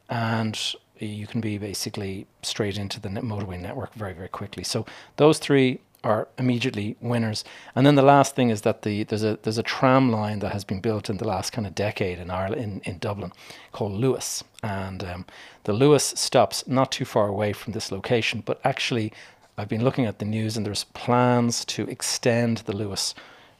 and 0.08 0.58
you 0.98 1.26
can 1.26 1.40
be 1.40 1.58
basically 1.58 2.26
straight 2.42 2.78
into 2.78 3.00
the 3.00 3.08
motorway 3.08 3.60
network 3.60 3.92
very 3.92 4.14
very 4.14 4.28
quickly. 4.28 4.64
So 4.64 4.86
those 5.16 5.38
three 5.38 5.80
are 6.04 6.28
immediately 6.38 6.96
winners. 7.00 7.42
And 7.74 7.86
then 7.86 7.94
the 7.94 8.02
last 8.02 8.36
thing 8.36 8.50
is 8.50 8.60
that 8.60 8.82
the 8.82 9.04
there's 9.04 9.24
a 9.24 9.38
there's 9.42 9.58
a 9.58 9.62
tram 9.62 10.12
line 10.12 10.38
that 10.40 10.52
has 10.52 10.64
been 10.64 10.80
built 10.80 11.10
in 11.10 11.16
the 11.16 11.26
last 11.26 11.52
kind 11.52 11.66
of 11.66 11.74
decade 11.74 12.18
in 12.18 12.30
Ireland 12.30 12.62
in, 12.62 12.80
in 12.84 12.98
Dublin 12.98 13.32
called 13.72 13.92
Luas, 13.92 14.44
and 14.62 15.02
um, 15.02 15.24
the 15.64 15.72
Luas 15.72 16.16
stops 16.16 16.66
not 16.68 16.92
too 16.92 17.04
far 17.04 17.26
away 17.26 17.52
from 17.52 17.72
this 17.72 17.90
location. 17.90 18.42
But 18.44 18.60
actually, 18.64 19.12
I've 19.56 19.68
been 19.68 19.84
looking 19.84 20.06
at 20.06 20.18
the 20.18 20.24
news, 20.24 20.56
and 20.56 20.64
there's 20.64 20.84
plans 20.84 21.64
to 21.66 21.88
extend 21.88 22.58
the 22.58 22.72
Luas 22.72 23.14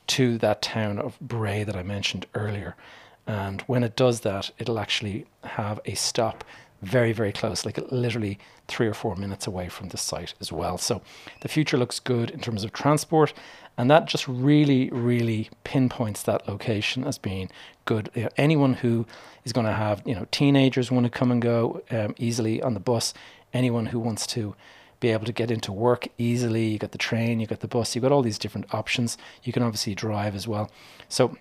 to 0.06 0.38
that 0.38 0.60
town 0.60 0.98
of 0.98 1.18
Bray 1.20 1.64
that 1.64 1.76
I 1.76 1.82
mentioned 1.82 2.26
earlier. 2.34 2.76
And 3.26 3.62
when 3.62 3.82
it 3.82 3.96
does 3.96 4.20
that, 4.20 4.50
it'll 4.58 4.78
actually 4.78 5.24
have 5.44 5.80
a 5.86 5.94
stop 5.94 6.44
very, 6.82 7.12
very 7.12 7.32
close, 7.32 7.64
like 7.64 7.78
literally 7.90 8.38
three 8.68 8.86
or 8.86 8.94
four 8.94 9.16
minutes 9.16 9.46
away 9.46 9.68
from 9.68 9.88
the 9.88 9.96
site 9.96 10.34
as 10.40 10.52
well. 10.52 10.78
So 10.78 11.02
the 11.40 11.48
future 11.48 11.76
looks 11.76 11.98
good 11.98 12.30
in 12.30 12.40
terms 12.40 12.64
of 12.64 12.72
transport. 12.72 13.32
And 13.76 13.90
that 13.90 14.06
just 14.06 14.28
really, 14.28 14.88
really 14.90 15.50
pinpoints 15.64 16.22
that 16.24 16.46
location 16.48 17.04
as 17.04 17.18
being 17.18 17.50
good. 17.86 18.08
You 18.14 18.24
know, 18.24 18.28
anyone 18.36 18.74
who 18.74 19.06
is 19.44 19.52
going 19.52 19.66
to 19.66 19.72
have, 19.72 20.02
you 20.06 20.14
know, 20.14 20.26
teenagers 20.30 20.90
want 20.90 21.04
to 21.04 21.10
come 21.10 21.32
and 21.32 21.42
go 21.42 21.82
um, 21.90 22.14
easily 22.18 22.62
on 22.62 22.74
the 22.74 22.80
bus, 22.80 23.14
anyone 23.52 23.86
who 23.86 23.98
wants 23.98 24.26
to 24.28 24.54
be 25.00 25.10
able 25.10 25.26
to 25.26 25.32
get 25.32 25.50
into 25.50 25.72
work 25.72 26.06
easily, 26.18 26.66
you 26.66 26.78
got 26.78 26.92
the 26.92 26.98
train, 26.98 27.40
you 27.40 27.46
got 27.46 27.60
the 27.60 27.68
bus, 27.68 27.94
you've 27.94 28.02
got 28.02 28.12
all 28.12 28.22
these 28.22 28.38
different 28.38 28.72
options. 28.72 29.18
You 29.42 29.52
can 29.52 29.62
obviously 29.62 29.94
drive 29.94 30.34
as 30.36 30.46
well. 30.46 30.70
So 31.08 31.36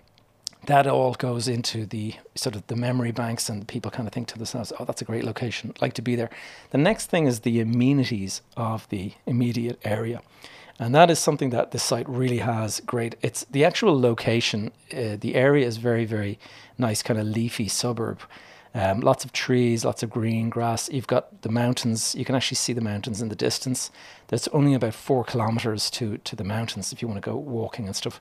that 0.66 0.86
all 0.86 1.14
goes 1.14 1.48
into 1.48 1.86
the 1.86 2.14
sort 2.34 2.54
of 2.54 2.66
the 2.66 2.76
memory 2.76 3.12
banks 3.12 3.48
and 3.48 3.66
people 3.66 3.90
kind 3.90 4.06
of 4.06 4.14
think 4.14 4.28
to 4.28 4.36
themselves 4.36 4.72
oh 4.78 4.84
that's 4.84 5.02
a 5.02 5.04
great 5.04 5.24
location 5.24 5.70
I'd 5.74 5.82
like 5.82 5.94
to 5.94 6.02
be 6.02 6.16
there. 6.16 6.30
The 6.70 6.78
next 6.78 7.06
thing 7.06 7.26
is 7.26 7.40
the 7.40 7.60
amenities 7.60 8.42
of 8.56 8.88
the 8.88 9.12
immediate 9.26 9.80
area. 9.84 10.22
And 10.78 10.94
that 10.94 11.08
is 11.08 11.20
something 11.20 11.50
that 11.50 11.70
this 11.70 11.84
site 11.84 12.08
really 12.08 12.38
has 12.38 12.80
great 12.80 13.16
it's 13.22 13.44
the 13.50 13.64
actual 13.64 13.98
location 14.00 14.72
uh, 14.92 15.16
the 15.18 15.34
area 15.34 15.66
is 15.66 15.76
very 15.76 16.04
very 16.04 16.38
nice 16.78 17.02
kind 17.02 17.18
of 17.18 17.26
leafy 17.26 17.68
suburb. 17.68 18.20
Um, 18.76 19.00
lots 19.00 19.24
of 19.24 19.32
trees 19.32 19.84
lots 19.84 20.02
of 20.02 20.10
green 20.10 20.50
grass 20.50 20.88
you've 20.90 21.06
got 21.06 21.42
the 21.42 21.48
mountains 21.48 22.16
you 22.16 22.24
can 22.24 22.34
actually 22.34 22.56
see 22.56 22.72
the 22.72 22.80
mountains 22.80 23.22
in 23.22 23.28
the 23.28 23.36
distance. 23.36 23.90
There's 24.28 24.48
only 24.48 24.74
about 24.74 24.94
four 24.94 25.24
kilometers 25.24 25.90
to 25.90 26.18
to 26.18 26.36
the 26.36 26.44
mountains 26.44 26.92
if 26.92 27.00
you 27.00 27.08
want 27.08 27.22
to 27.22 27.30
go 27.30 27.36
walking 27.36 27.86
and 27.86 27.94
stuff 27.94 28.20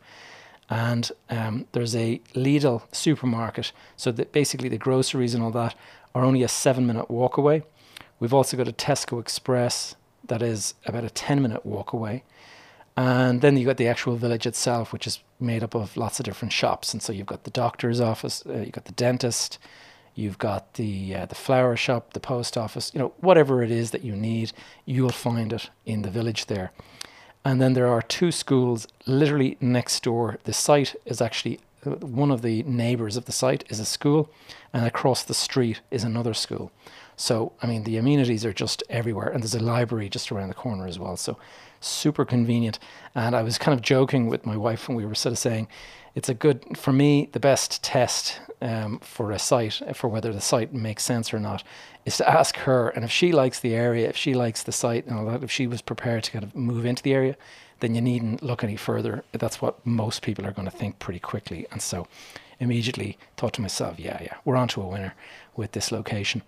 and 0.69 1.11
um, 1.29 1.67
there's 1.71 1.95
a 1.95 2.21
Lidl 2.33 2.83
supermarket. 2.93 3.71
So 3.95 4.11
that 4.11 4.31
basically 4.31 4.69
the 4.69 4.77
groceries 4.77 5.33
and 5.33 5.43
all 5.43 5.51
that 5.51 5.75
are 6.15 6.23
only 6.23 6.43
a 6.43 6.47
seven 6.47 6.85
minute 6.85 7.09
walk 7.09 7.37
away. 7.37 7.63
We've 8.19 8.33
also 8.33 8.57
got 8.57 8.67
a 8.67 8.73
Tesco 8.73 9.19
Express 9.19 9.95
that 10.27 10.41
is 10.41 10.75
about 10.85 11.03
a 11.03 11.09
10 11.09 11.41
minute 11.41 11.65
walk 11.65 11.93
away. 11.93 12.23
And 12.95 13.41
then 13.41 13.57
you've 13.57 13.65
got 13.65 13.77
the 13.77 13.87
actual 13.87 14.15
village 14.15 14.45
itself, 14.45 14.93
which 14.93 15.07
is 15.07 15.19
made 15.39 15.63
up 15.63 15.73
of 15.73 15.97
lots 15.97 16.19
of 16.19 16.25
different 16.25 16.53
shops. 16.53 16.93
And 16.93 17.01
so 17.01 17.11
you've 17.11 17.27
got 17.27 17.43
the 17.43 17.51
doctor's 17.51 17.99
office, 17.99 18.43
uh, 18.47 18.59
you've 18.59 18.71
got 18.71 18.85
the 18.85 18.91
dentist, 18.91 19.57
you've 20.13 20.37
got 20.37 20.75
the 20.75 21.15
uh, 21.15 21.25
the 21.25 21.35
flower 21.35 21.75
shop, 21.75 22.13
the 22.13 22.19
post 22.19 22.55
office, 22.55 22.91
you 22.93 22.99
know, 22.99 23.13
whatever 23.17 23.63
it 23.63 23.71
is 23.71 23.91
that 23.91 24.03
you 24.03 24.15
need, 24.15 24.51
you'll 24.85 25.09
find 25.09 25.51
it 25.51 25.71
in 25.85 26.03
the 26.03 26.11
village 26.11 26.45
there. 26.45 26.71
And 27.45 27.61
then 27.61 27.73
there 27.73 27.87
are 27.87 28.01
two 28.01 28.31
schools 28.31 28.87
literally 29.05 29.57
next 29.59 30.03
door. 30.03 30.37
The 30.43 30.53
site 30.53 30.95
is 31.05 31.21
actually 31.21 31.59
uh, 31.85 31.91
one 31.91 32.31
of 32.31 32.41
the 32.41 32.63
neighbors 32.63 33.17
of 33.17 33.25
the 33.25 33.31
site 33.31 33.65
is 33.69 33.79
a 33.79 33.85
school, 33.85 34.29
and 34.71 34.85
across 34.85 35.23
the 35.23 35.33
street 35.33 35.81
is 35.91 36.03
another 36.03 36.33
school. 36.33 36.71
So, 37.15 37.51
I 37.61 37.67
mean, 37.67 37.83
the 37.83 37.97
amenities 37.97 38.45
are 38.45 38.53
just 38.53 38.81
everywhere, 38.89 39.27
and 39.27 39.43
there's 39.43 39.55
a 39.55 39.59
library 39.59 40.09
just 40.09 40.31
around 40.31 40.47
the 40.47 40.55
corner 40.55 40.87
as 40.87 40.97
well. 40.97 41.17
So, 41.17 41.37
super 41.79 42.25
convenient. 42.25 42.79
And 43.13 43.35
I 43.35 43.43
was 43.43 43.57
kind 43.57 43.77
of 43.77 43.83
joking 43.83 44.27
with 44.27 44.45
my 44.45 44.57
wife, 44.57 44.87
when 44.87 44.97
we 44.97 45.05
were 45.05 45.15
sort 45.15 45.33
of 45.33 45.39
saying, 45.39 45.67
it's 46.15 46.29
a 46.29 46.33
good, 46.33 46.77
for 46.77 46.93
me, 46.93 47.29
the 47.31 47.39
best 47.39 47.83
test 47.83 48.39
um, 48.61 48.99
for 48.99 49.31
a 49.31 49.39
site, 49.39 49.81
for 49.95 50.07
whether 50.07 50.31
the 50.31 50.41
site 50.41 50.73
makes 50.73 51.03
sense 51.03 51.33
or 51.33 51.39
not, 51.39 51.63
is 52.05 52.17
to 52.17 52.29
ask 52.29 52.55
her. 52.57 52.89
And 52.89 53.03
if 53.03 53.11
she 53.11 53.31
likes 53.31 53.59
the 53.59 53.73
area, 53.73 54.07
if 54.07 54.17
she 54.17 54.33
likes 54.33 54.63
the 54.63 54.71
site 54.71 55.05
and 55.05 55.17
all 55.17 55.25
that, 55.25 55.43
if 55.43 55.51
she 55.51 55.67
was 55.67 55.81
prepared 55.81 56.23
to 56.25 56.31
kind 56.31 56.43
of 56.43 56.55
move 56.55 56.85
into 56.85 57.03
the 57.03 57.13
area, 57.13 57.35
then 57.79 57.95
you 57.95 58.01
needn't 58.01 58.43
look 58.43 58.63
any 58.63 58.75
further. 58.75 59.23
That's 59.31 59.61
what 59.61 59.85
most 59.85 60.21
people 60.21 60.45
are 60.45 60.51
going 60.51 60.69
to 60.69 60.77
think 60.77 60.99
pretty 60.99 61.19
quickly. 61.19 61.65
And 61.71 61.81
so 61.81 62.07
immediately 62.59 63.17
thought 63.35 63.53
to 63.53 63.61
myself, 63.61 63.99
yeah, 63.99 64.21
yeah, 64.21 64.35
we're 64.45 64.55
onto 64.55 64.81
a 64.81 64.87
winner 64.87 65.15
with 65.55 65.71
this 65.73 65.91
location. 65.91 66.43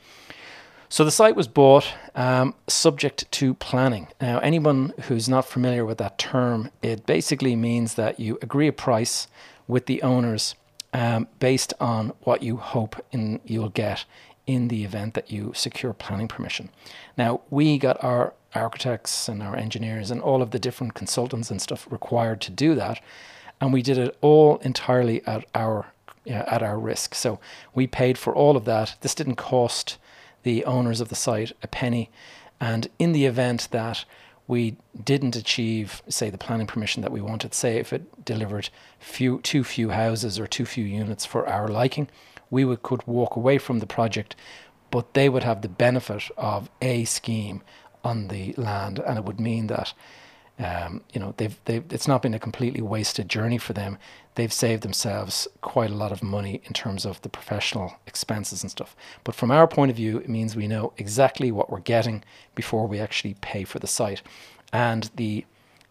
So 0.88 1.03
the 1.03 1.12
site 1.12 1.36
was 1.36 1.48
bought 1.48 1.91
um, 2.13 2.53
subject 2.67 3.29
to 3.31 3.55
planning. 3.55 4.07
Now, 4.22 4.39
anyone 4.39 4.93
who's 5.03 5.27
not 5.27 5.45
familiar 5.45 5.84
with 5.84 5.98
that 5.98 6.17
term, 6.17 6.69
it 6.81 7.05
basically 7.05 7.55
means 7.55 7.95
that 7.95 8.19
you 8.19 8.38
agree 8.41 8.67
a 8.67 8.74
price 8.74 9.27
with 9.67 9.86
the 9.86 10.01
owners 10.01 10.55
um, 10.93 11.27
based 11.39 11.74
on 11.79 12.13
what 12.22 12.41
you 12.41 12.57
hope 12.57 13.03
in 13.12 13.39
you'll 13.45 13.69
get 13.69 14.05
in 14.48 14.67
the 14.67 14.84
event 14.84 15.13
that 15.13 15.31
you 15.31 15.51
secure 15.55 15.93
planning 15.93 16.27
permission. 16.27 16.69
Now, 17.17 17.41
we 17.50 17.77
got 17.77 18.01
our 18.03 18.34
architects 18.53 19.27
and 19.27 19.43
our 19.43 19.55
engineers 19.55 20.12
and 20.12 20.22
all 20.22 20.41
of 20.41 20.51
the 20.51 20.60
different 20.60 20.93
consultants 20.93 21.51
and 21.51 21.62
stuff 21.62 21.88
required 21.91 22.41
to 22.41 22.51
do 22.51 22.75
that, 22.75 23.01
and 23.60 23.74
we 23.74 23.81
did 23.81 23.98
it 23.98 24.17
all 24.22 24.57
entirely 24.57 25.25
at 25.25 25.45
our 25.53 25.88
at 26.27 26.63
our 26.63 26.79
risk. 26.79 27.13
So 27.13 27.39
we 27.75 27.86
paid 27.86 28.17
for 28.17 28.34
all 28.34 28.57
of 28.57 28.65
that. 28.65 28.95
This 29.01 29.13
didn't 29.13 29.36
cost 29.36 29.98
the 30.41 30.65
owners 30.65 31.00
of 31.00 31.10
the 31.10 31.15
site 31.15 31.51
a 31.62 31.67
penny, 31.67 32.10
and 32.60 32.88
in 32.98 33.12
the 33.12 33.25
event 33.25 33.67
that 33.72 34.05
we 34.47 34.77
didn't 35.03 35.35
achieve, 35.35 36.01
say, 36.07 36.29
the 36.29 36.37
planning 36.37 36.67
permission 36.67 37.01
that 37.01 37.11
we 37.11 37.21
wanted, 37.21 37.53
say 37.53 37.77
if 37.77 37.91
it 37.91 38.23
delivered 38.23 38.69
few 38.99 39.39
too 39.41 39.63
few 39.63 39.89
houses 39.89 40.39
or 40.39 40.47
too 40.47 40.65
few 40.65 40.85
units 40.85 41.25
for 41.25 41.47
our 41.47 41.67
liking, 41.67 42.07
we 42.49 42.63
would, 42.63 42.83
could 42.83 43.05
walk 43.07 43.35
away 43.35 43.57
from 43.57 43.79
the 43.79 43.87
project, 43.87 44.35
but 44.91 45.13
they 45.13 45.29
would 45.29 45.43
have 45.43 45.61
the 45.61 45.69
benefit 45.69 46.29
of 46.37 46.69
a 46.81 47.05
scheme 47.05 47.61
on 48.03 48.27
the 48.27 48.53
land, 48.53 48.99
and 48.99 49.17
it 49.17 49.25
would 49.25 49.39
mean 49.39 49.67
that 49.67 49.93
um, 50.59 51.01
you 51.13 51.19
know 51.19 51.33
they've, 51.38 51.57
they've 51.65 51.83
it's 51.91 52.07
not 52.07 52.21
been 52.21 52.33
a 52.33 52.39
completely 52.39 52.81
wasted 52.81 53.29
journey 53.29 53.57
for 53.57 53.74
them. 53.74 53.97
They've 54.35 54.53
saved 54.53 54.83
themselves 54.83 55.47
quite 55.62 55.89
a 55.89 55.95
lot 55.95 56.12
of 56.12 56.21
money 56.21 56.62
in 56.65 56.74
terms 56.74 57.05
of 57.05 57.21
the 57.21 57.29
professional 57.29 57.93
expenses 58.05 58.62
and 58.63 58.71
stuff. 58.71 58.95
But 59.24 59.35
from 59.35 59.50
our 59.50 59.67
point 59.67 59.91
of 59.91 59.97
view, 59.97 60.17
it 60.17 60.29
means 60.29 60.55
we 60.55 60.67
know 60.67 60.91
exactly 60.97 61.51
what 61.51 61.69
we're 61.69 61.79
getting 61.79 62.24
before 62.53 62.85
we 62.88 63.00
actually 63.00 63.35
pay 63.41 63.63
for 63.63 63.79
the 63.79 63.88
site, 63.88 64.21
and 64.74 65.09
the 65.15 65.45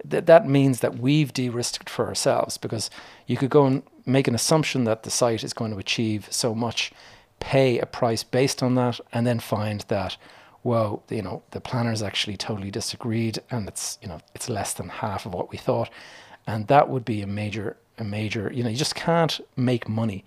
th- 0.08 0.24
that 0.26 0.48
means 0.48 0.80
that 0.80 0.98
we've 0.98 1.32
de-risked 1.32 1.88
for 1.88 2.06
ourselves 2.06 2.58
because 2.58 2.90
you 3.26 3.36
could 3.36 3.50
go 3.50 3.66
and 3.66 3.82
make 4.06 4.28
an 4.28 4.34
assumption 4.34 4.84
that 4.84 5.02
the 5.02 5.10
site 5.10 5.44
is 5.44 5.52
going 5.52 5.70
to 5.72 5.78
achieve 5.78 6.28
so 6.30 6.54
much, 6.54 6.92
pay 7.40 7.78
a 7.78 7.86
price 7.86 8.22
based 8.22 8.62
on 8.62 8.74
that, 8.74 9.00
and 9.12 9.26
then 9.26 9.40
find 9.40 9.82
that, 9.88 10.16
well, 10.64 11.02
you 11.10 11.22
know, 11.22 11.42
the 11.50 11.60
planners 11.60 12.02
actually 12.02 12.38
totally 12.38 12.70
disagreed, 12.70 13.38
and 13.50 13.68
it's 13.68 13.98
you 14.02 14.08
know 14.08 14.18
it's 14.34 14.48
less 14.48 14.72
than 14.72 14.88
half 14.88 15.26
of 15.26 15.34
what 15.34 15.52
we 15.52 15.58
thought, 15.58 15.90
and 16.46 16.66
that 16.68 16.88
would 16.88 17.04
be 17.04 17.22
a 17.22 17.26
major 17.26 17.76
a 17.98 18.04
major 18.04 18.50
you 18.52 18.64
know 18.64 18.70
you 18.70 18.76
just 18.76 18.96
can't 18.96 19.40
make 19.56 19.88
money 19.88 20.24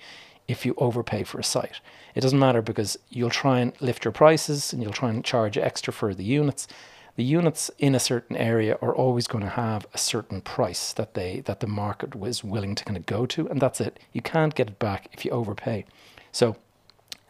if 0.48 0.66
you 0.66 0.74
overpay 0.78 1.24
for 1.24 1.40
a 1.40 1.44
site. 1.44 1.82
It 2.16 2.22
doesn't 2.22 2.40
matter 2.40 2.62
because 2.62 2.98
you'll 3.10 3.30
try 3.30 3.60
and 3.60 3.74
lift 3.82 4.06
your 4.06 4.12
prices 4.12 4.72
and 4.72 4.82
you'll 4.82 4.94
try 4.94 5.10
and 5.10 5.26
charge 5.26 5.58
extra 5.58 5.92
for 5.92 6.14
the 6.14 6.24
units. 6.24 6.68
The 7.16 7.24
units 7.24 7.70
in 7.80 7.96
a 7.96 8.00
certain 8.00 8.38
area 8.38 8.78
are 8.82 8.96
always 8.96 9.28
going 9.28 9.44
to 9.44 9.50
have 9.50 9.88
a 9.94 9.98
certain 9.98 10.40
price 10.40 10.94
that 10.94 11.16
they 11.16 11.42
that 11.42 11.60
the 11.60 11.68
market 11.68 12.16
was 12.16 12.44
willing 12.44 12.76
to 12.76 12.86
kind 12.86 12.96
of 12.96 13.06
go 13.06 13.26
to 13.26 13.48
and 13.50 13.60
that's 13.60 13.82
it. 13.82 14.00
You 14.14 14.22
can't 14.22 14.56
get 14.56 14.70
it 14.70 14.80
back 14.80 15.10
if 15.14 15.26
you 15.26 15.32
overpay. 15.32 15.86
So 16.32 16.56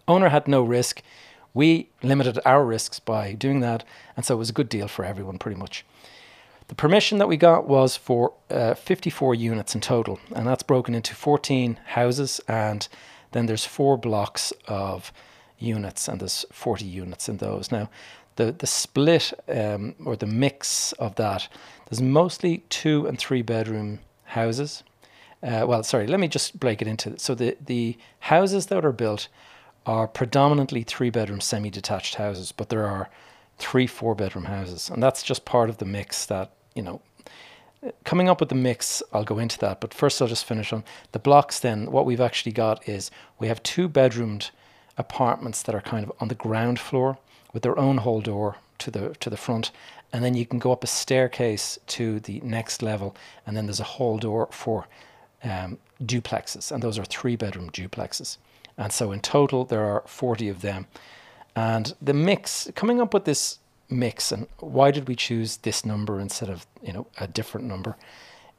owner 0.07 0.29
had 0.29 0.47
no 0.47 0.61
risk 0.61 1.01
we 1.57 1.89
limited 2.01 2.39
our 2.45 2.63
risks 2.63 2.99
by 2.99 3.33
doing 3.33 3.59
that 3.59 3.83
and 4.15 4.25
so 4.25 4.35
it 4.35 4.37
was 4.37 4.49
a 4.49 4.53
good 4.53 4.69
deal 4.69 4.87
for 4.87 5.03
everyone 5.03 5.37
pretty 5.37 5.59
much 5.59 5.85
the 6.69 6.75
permission 6.75 7.17
that 7.17 7.27
we 7.27 7.37
got 7.37 7.67
was 7.67 7.95
for 7.95 8.33
uh, 8.49 8.73
54 8.73 9.35
units 9.35 9.75
in 9.75 9.81
total 9.81 10.19
and 10.35 10.45
that's 10.47 10.63
broken 10.63 10.95
into 10.95 11.15
14 11.15 11.79
houses 11.85 12.39
and 12.47 12.87
then 13.31 13.45
there's 13.45 13.65
four 13.65 13.97
blocks 13.97 14.53
of 14.67 15.11
units 15.59 16.07
and 16.07 16.21
there's 16.21 16.45
40 16.51 16.85
units 16.85 17.27
in 17.27 17.37
those 17.37 17.71
now 17.71 17.89
the 18.37 18.51
the 18.51 18.67
split 18.67 19.33
um, 19.49 19.95
or 20.05 20.15
the 20.15 20.25
mix 20.25 20.93
of 20.93 21.15
that. 21.15 21.47
There's 21.89 22.01
mostly 22.01 22.59
two 22.69 23.05
and 23.05 23.19
three 23.19 23.41
bedroom 23.41 23.99
houses. 24.23 24.83
Uh, 25.43 25.65
well, 25.67 25.83
sorry, 25.83 26.07
let 26.07 26.19
me 26.19 26.27
just 26.27 26.59
break 26.59 26.81
it 26.81 26.87
into 26.87 27.19
so 27.19 27.35
the 27.35 27.57
the 27.63 27.97
houses 28.19 28.67
that 28.67 28.85
are 28.85 28.93
built 28.93 29.27
are 29.87 30.07
predominantly 30.07 30.83
three 30.83 31.09
bedroom 31.09 31.39
semi 31.39 31.69
detached 31.69 32.15
houses, 32.15 32.51
but 32.51 32.69
there 32.69 32.85
are 32.85 33.09
three 33.57 33.87
four 33.87 34.13
bedroom 34.13 34.45
houses, 34.45 34.89
and 34.89 35.01
that's 35.01 35.23
just 35.23 35.45
part 35.45 35.69
of 35.69 35.77
the 35.77 35.85
mix 35.85 36.25
that 36.25 36.51
you 36.75 36.83
know. 36.83 37.01
Coming 38.03 38.27
up 38.27 38.39
with 38.39 38.49
the 38.49 38.55
mix, 38.55 39.01
I'll 39.13 39.23
go 39.23 39.39
into 39.39 39.57
that, 39.59 39.79
but 39.79 39.93
first 39.93 40.21
I'll 40.21 40.27
just 40.27 40.45
finish 40.45 40.73
on 40.73 40.83
the 41.11 41.19
blocks. 41.19 41.59
Then, 41.59 41.91
what 41.91 42.05
we've 42.05 42.21
actually 42.21 42.51
got 42.51 42.87
is 42.87 43.09
we 43.39 43.47
have 43.47 43.63
two 43.63 43.87
bedroomed 43.87 44.49
apartments 44.97 45.61
that 45.63 45.75
are 45.75 45.81
kind 45.81 46.03
of 46.03 46.11
on 46.19 46.27
the 46.27 46.35
ground 46.35 46.79
floor 46.79 47.17
with 47.53 47.63
their 47.63 47.77
own 47.79 47.99
hall 47.99 48.19
door 48.19 48.57
to 48.79 48.91
the 48.91 49.15
to 49.21 49.29
the 49.29 49.37
front, 49.37 49.71
and 50.11 50.23
then 50.23 50.33
you 50.33 50.45
can 50.45 50.59
go 50.59 50.71
up 50.73 50.83
a 50.83 50.87
staircase 50.87 51.79
to 51.87 52.19
the 52.19 52.41
next 52.41 52.81
level, 52.81 53.15
and 53.45 53.55
then 53.55 53.67
there's 53.67 53.79
a 53.79 53.95
hall 53.95 54.17
door 54.17 54.49
for 54.51 54.87
um, 55.43 55.77
duplexes, 56.03 56.71
and 56.71 56.83
those 56.83 56.99
are 56.99 57.05
three 57.05 57.37
bedroom 57.37 57.69
duplexes. 57.69 58.37
And 58.77 58.93
so 58.93 59.11
in 59.11 59.21
total, 59.21 59.65
there 59.65 59.83
are 59.85 60.03
40 60.05 60.49
of 60.49 60.61
them. 60.61 60.87
And 61.55 61.95
the 62.01 62.13
mix, 62.13 62.69
coming 62.75 63.01
up 63.01 63.13
with 63.13 63.25
this 63.25 63.59
mix, 63.89 64.31
and 64.31 64.47
why 64.59 64.91
did 64.91 65.07
we 65.07 65.15
choose 65.15 65.57
this 65.57 65.85
number 65.85 66.19
instead 66.19 66.49
of 66.49 66.67
you 66.83 66.93
know 66.93 67.07
a 67.17 67.27
different 67.27 67.65
number? 67.65 67.95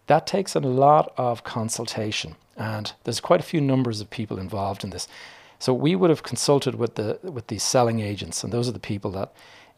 That 0.08 0.26
takes 0.26 0.54
a 0.54 0.60
lot 0.60 1.12
of 1.16 1.44
consultation, 1.44 2.34
and 2.56 2.92
there's 3.04 3.20
quite 3.20 3.40
a 3.40 3.44
few 3.44 3.60
numbers 3.60 4.00
of 4.00 4.10
people 4.10 4.38
involved 4.38 4.82
in 4.82 4.90
this. 4.90 5.06
So 5.60 5.72
we 5.74 5.94
would 5.94 6.10
have 6.10 6.22
consulted 6.22 6.74
with 6.74 6.96
the 6.96 7.20
with 7.22 7.46
the 7.46 7.58
selling 7.58 8.00
agents, 8.00 8.42
and 8.42 8.52
those 8.52 8.68
are 8.68 8.72
the 8.72 8.80
people 8.80 9.12
that 9.12 9.32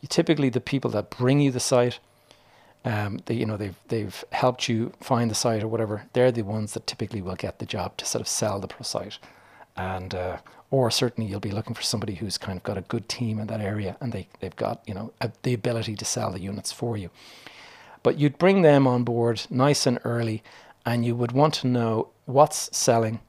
typically 0.08 0.48
the 0.48 0.60
people 0.60 0.90
that 0.92 1.10
bring 1.10 1.40
you 1.40 1.50
the 1.50 1.60
site. 1.60 1.98
Um, 2.82 3.20
they, 3.26 3.34
you 3.34 3.44
know, 3.44 3.56
they've 3.56 3.76
they've 3.88 4.24
helped 4.32 4.68
you 4.68 4.92
find 5.00 5.30
the 5.30 5.34
site 5.34 5.62
or 5.62 5.68
whatever. 5.68 6.04
They're 6.12 6.32
the 6.32 6.42
ones 6.42 6.72
that 6.72 6.86
typically 6.86 7.20
will 7.20 7.36
get 7.36 7.58
the 7.58 7.66
job 7.66 7.96
to 7.98 8.06
sort 8.06 8.22
of 8.22 8.28
sell 8.28 8.58
the 8.60 8.72
site, 8.82 9.18
and 9.80 10.14
uh, 10.14 10.36
or 10.70 10.90
certainly 10.90 11.28
you'll 11.28 11.40
be 11.40 11.50
looking 11.50 11.74
for 11.74 11.82
somebody 11.82 12.14
who's 12.14 12.38
kind 12.38 12.56
of 12.56 12.62
got 12.62 12.78
a 12.78 12.82
good 12.82 13.08
team 13.08 13.38
in 13.40 13.46
that 13.48 13.60
area 13.60 13.96
and 14.00 14.12
they 14.12 14.28
they've 14.40 14.56
got 14.56 14.82
you 14.86 14.94
know 14.94 15.12
a, 15.20 15.30
the 15.42 15.54
ability 15.54 15.96
to 15.96 16.04
sell 16.04 16.30
the 16.30 16.40
units 16.40 16.72
for 16.72 16.96
you. 16.96 17.10
But 18.02 18.18
you'd 18.18 18.38
bring 18.38 18.62
them 18.62 18.86
on 18.86 19.04
board 19.04 19.46
nice 19.50 19.86
and 19.86 19.98
early, 20.04 20.42
and 20.86 21.04
you 21.04 21.14
would 21.14 21.32
want 21.32 21.54
to 21.54 21.66
know 21.66 22.08
what's 22.24 22.74
selling, 22.76 23.20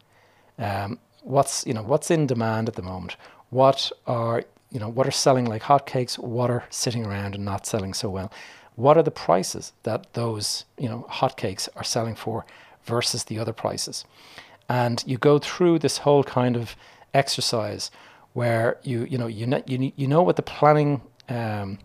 um, 0.58 1.00
what's 1.24 1.66
you 1.66 1.74
know 1.74 1.84
what's 1.84 2.12
in 2.12 2.28
demand 2.28 2.68
at 2.70 2.76
the 2.76 2.82
moment, 2.82 3.16
what 3.50 3.92
are 4.06 4.44
you 4.72 4.80
know 4.80 4.90
what 4.90 5.08
are 5.08 5.12
selling 5.26 5.46
like 5.46 5.64
hotcakes, 5.64 6.18
what 6.18 6.50
are 6.50 6.66
sitting 6.70 7.06
around 7.06 7.36
and 7.36 7.46
not 7.46 7.66
selling 7.66 7.94
so 7.94 8.10
well, 8.10 8.32
what 8.76 8.98
are 8.98 9.04
the 9.04 9.12
prices 9.28 9.74
that 9.84 10.14
those 10.14 10.66
you 10.78 10.90
know 10.90 11.06
hotcakes 11.10 11.68
are 11.76 11.84
selling 11.84 12.16
for 12.16 12.46
versus 12.84 13.26
the 13.26 13.40
other 13.40 13.54
prices, 13.54 14.06
and 14.70 15.04
you 15.06 15.18
go 15.18 15.40
through 15.40 15.80
this 15.80 16.00
whole 16.00 16.24
kind 16.24 16.56
of 16.56 16.76
exercise 17.14 17.92
where 18.34 18.80
you 18.84 19.06
you 19.06 19.18
know 19.18 19.28
you 19.28 19.46
know 19.46 19.62
you, 19.66 19.92
you 19.96 20.08
know 20.08 20.22
what 20.22 20.36
the 20.36 20.42
planning 20.42 21.02
um, 21.30 21.80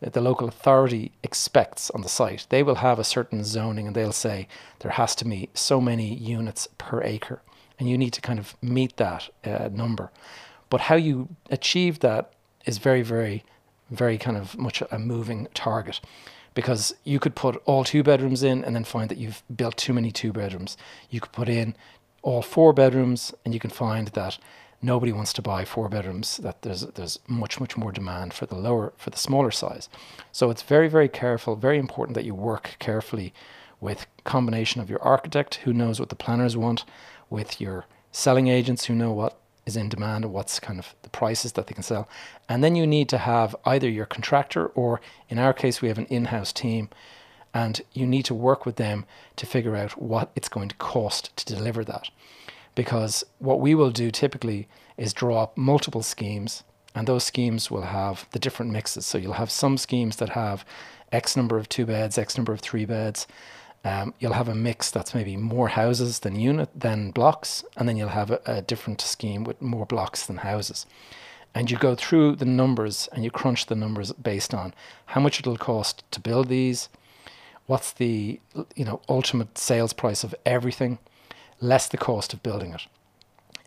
the 0.00 0.20
local 0.20 0.48
authority 0.48 1.12
expects 1.22 1.90
on 1.90 2.02
the 2.02 2.08
site. 2.08 2.46
They 2.50 2.62
will 2.62 2.76
have 2.76 2.98
a 2.98 3.04
certain 3.04 3.44
zoning 3.44 3.86
and 3.86 3.96
they'll 3.96 4.12
say 4.12 4.48
there 4.80 4.92
has 4.92 5.14
to 5.16 5.24
be 5.24 5.48
so 5.54 5.80
many 5.80 6.14
units 6.14 6.68
per 6.78 7.02
acre 7.02 7.40
and 7.78 7.88
you 7.88 7.96
need 7.96 8.12
to 8.12 8.20
kind 8.20 8.38
of 8.38 8.54
meet 8.62 8.96
that 8.98 9.30
uh, 9.44 9.68
number. 9.72 10.10
But 10.68 10.82
how 10.82 10.96
you 10.96 11.28
achieve 11.50 12.00
that 12.00 12.32
is 12.66 12.78
very, 12.78 13.02
very, 13.02 13.44
very 13.90 14.18
kind 14.18 14.36
of 14.36 14.56
much 14.58 14.82
a 14.90 14.98
moving 14.98 15.48
target 15.54 16.00
because 16.54 16.94
you 17.04 17.18
could 17.18 17.34
put 17.34 17.60
all 17.64 17.84
two 17.84 18.02
bedrooms 18.02 18.42
in 18.42 18.64
and 18.64 18.74
then 18.74 18.84
find 18.84 19.10
that 19.10 19.18
you've 19.18 19.42
built 19.54 19.76
too 19.76 19.92
many 19.92 20.10
two 20.10 20.32
bedrooms. 20.32 20.76
You 21.10 21.20
could 21.20 21.32
put 21.32 21.48
in 21.48 21.74
all 22.22 22.42
four 22.42 22.72
bedrooms 22.72 23.34
and 23.44 23.52
you 23.52 23.60
can 23.60 23.70
find 23.70 24.08
that 24.08 24.38
nobody 24.80 25.12
wants 25.12 25.32
to 25.32 25.42
buy 25.42 25.64
four 25.64 25.88
bedrooms 25.88 26.38
that 26.38 26.62
there's 26.62 26.82
there's 26.88 27.18
much 27.26 27.58
much 27.58 27.76
more 27.76 27.90
demand 27.90 28.34
for 28.34 28.46
the 28.46 28.54
lower 28.54 28.92
for 28.96 29.10
the 29.10 29.16
smaller 29.16 29.50
size 29.50 29.88
so 30.30 30.50
it's 30.50 30.62
very 30.62 30.88
very 30.88 31.08
careful 31.08 31.56
very 31.56 31.78
important 31.78 32.14
that 32.14 32.24
you 32.24 32.34
work 32.34 32.76
carefully 32.78 33.32
with 33.80 34.06
combination 34.24 34.80
of 34.80 34.90
your 34.90 35.02
architect 35.02 35.56
who 35.64 35.72
knows 35.72 35.98
what 35.98 36.10
the 36.10 36.14
planners 36.14 36.56
want 36.56 36.84
with 37.30 37.60
your 37.60 37.86
selling 38.12 38.48
agents 38.48 38.84
who 38.84 38.94
know 38.94 39.12
what 39.12 39.38
is 39.66 39.76
in 39.76 39.88
demand 39.88 40.24
and 40.24 40.32
what's 40.32 40.60
kind 40.60 40.78
of 40.78 40.94
the 41.02 41.08
prices 41.08 41.52
that 41.52 41.66
they 41.66 41.74
can 41.74 41.82
sell. 41.82 42.08
And 42.48 42.62
then 42.62 42.76
you 42.76 42.86
need 42.86 43.08
to 43.10 43.18
have 43.18 43.56
either 43.64 43.88
your 43.88 44.06
contractor 44.06 44.66
or 44.68 45.00
in 45.28 45.38
our 45.38 45.52
case 45.52 45.80
we 45.80 45.88
have 45.88 45.98
an 45.98 46.06
in-house 46.06 46.52
team 46.52 46.88
and 47.52 47.80
you 47.92 48.06
need 48.06 48.24
to 48.24 48.34
work 48.34 48.66
with 48.66 48.76
them 48.76 49.06
to 49.36 49.46
figure 49.46 49.76
out 49.76 50.00
what 50.00 50.30
it's 50.34 50.48
going 50.48 50.68
to 50.68 50.76
cost 50.76 51.36
to 51.36 51.54
deliver 51.54 51.84
that. 51.84 52.10
Because 52.74 53.24
what 53.38 53.60
we 53.60 53.74
will 53.74 53.92
do 53.92 54.10
typically 54.10 54.68
is 54.96 55.12
draw 55.12 55.44
up 55.44 55.56
multiple 55.56 56.02
schemes 56.02 56.64
and 56.94 57.06
those 57.06 57.24
schemes 57.24 57.70
will 57.70 57.82
have 57.82 58.26
the 58.32 58.38
different 58.38 58.72
mixes. 58.72 59.06
So 59.06 59.18
you'll 59.18 59.34
have 59.34 59.50
some 59.50 59.78
schemes 59.78 60.16
that 60.16 60.30
have 60.30 60.64
X 61.12 61.36
number 61.36 61.58
of 61.58 61.68
two 61.68 61.86
beds, 61.86 62.18
X 62.18 62.36
number 62.36 62.52
of 62.52 62.60
three 62.60 62.84
beds, 62.84 63.26
um, 63.84 64.14
you'll 64.18 64.32
have 64.32 64.48
a 64.48 64.54
mix 64.54 64.90
that's 64.90 65.14
maybe 65.14 65.36
more 65.36 65.68
houses 65.68 66.20
than 66.20 66.40
unit 66.40 66.70
than 66.74 67.10
blocks, 67.10 67.64
and 67.76 67.86
then 67.86 67.96
you'll 67.96 68.08
have 68.08 68.30
a, 68.30 68.40
a 68.46 68.62
different 68.62 69.00
scheme 69.02 69.44
with 69.44 69.60
more 69.60 69.84
blocks 69.84 70.24
than 70.24 70.38
houses. 70.38 70.86
And 71.54 71.70
you 71.70 71.76
go 71.76 71.94
through 71.94 72.36
the 72.36 72.46
numbers 72.46 73.08
and 73.12 73.22
you 73.22 73.30
crunch 73.30 73.66
the 73.66 73.76
numbers 73.76 74.10
based 74.12 74.54
on 74.54 74.74
how 75.06 75.20
much 75.20 75.38
it'll 75.38 75.56
cost 75.56 76.02
to 76.10 76.18
build 76.18 76.48
these, 76.48 76.88
what's 77.66 77.92
the 77.92 78.40
you 78.74 78.84
know 78.84 79.02
ultimate 79.08 79.58
sales 79.58 79.92
price 79.92 80.24
of 80.24 80.34
everything, 80.46 80.98
less 81.60 81.86
the 81.86 81.98
cost 81.98 82.32
of 82.32 82.42
building 82.42 82.72
it. 82.72 82.86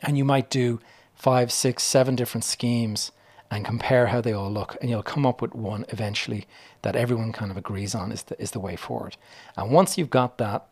And 0.01 0.17
you 0.17 0.25
might 0.25 0.49
do 0.49 0.79
five, 1.15 1.51
six, 1.51 1.83
seven 1.83 2.15
different 2.15 2.43
schemes 2.43 3.11
and 3.49 3.65
compare 3.65 4.07
how 4.07 4.21
they 4.21 4.33
all 4.33 4.51
look, 4.51 4.77
and 4.81 4.89
you'll 4.89 5.03
come 5.03 5.25
up 5.25 5.41
with 5.41 5.55
one 5.55 5.85
eventually 5.89 6.45
that 6.81 6.95
everyone 6.95 7.31
kind 7.31 7.51
of 7.51 7.57
agrees 7.57 7.95
on 7.95 8.11
is 8.11 8.23
the, 8.23 8.41
is 8.41 8.51
the 8.51 8.59
way 8.59 8.75
forward. 8.75 9.15
And 9.55 9.71
once 9.71 9.97
you've 9.97 10.09
got 10.09 10.37
that 10.37 10.67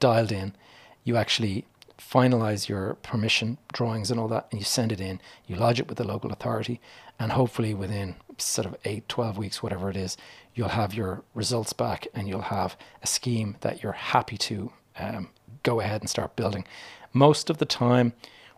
dialed 0.00 0.32
in, 0.32 0.54
you 1.02 1.16
actually 1.16 1.66
finalize 1.98 2.68
your 2.68 2.94
permission 3.02 3.58
drawings 3.72 4.10
and 4.10 4.18
all 4.20 4.28
that, 4.28 4.46
and 4.50 4.60
you 4.60 4.64
send 4.64 4.92
it 4.92 5.00
in, 5.00 5.20
you 5.46 5.56
lodge 5.56 5.80
it 5.80 5.88
with 5.88 5.98
the 5.98 6.06
local 6.06 6.32
authority, 6.32 6.80
and 7.18 7.32
hopefully 7.32 7.74
within 7.74 8.16
sort 8.38 8.66
of 8.66 8.76
8, 8.84 9.08
12 9.08 9.38
weeks, 9.38 9.62
whatever 9.62 9.90
it 9.90 9.96
is, 9.96 10.16
you'll 10.54 10.68
have 10.68 10.94
your 10.94 11.22
results 11.34 11.72
back 11.72 12.06
and 12.14 12.28
you'll 12.28 12.42
have 12.42 12.76
a 13.02 13.06
scheme 13.06 13.56
that 13.60 13.82
you're 13.82 13.92
happy 13.92 14.36
to 14.36 14.72
um, 14.98 15.28
go 15.62 15.80
ahead 15.80 16.00
and 16.00 16.10
start 16.10 16.36
building. 16.36 16.64
Most 17.12 17.50
of 17.50 17.58
the 17.58 17.64
time, 17.64 18.12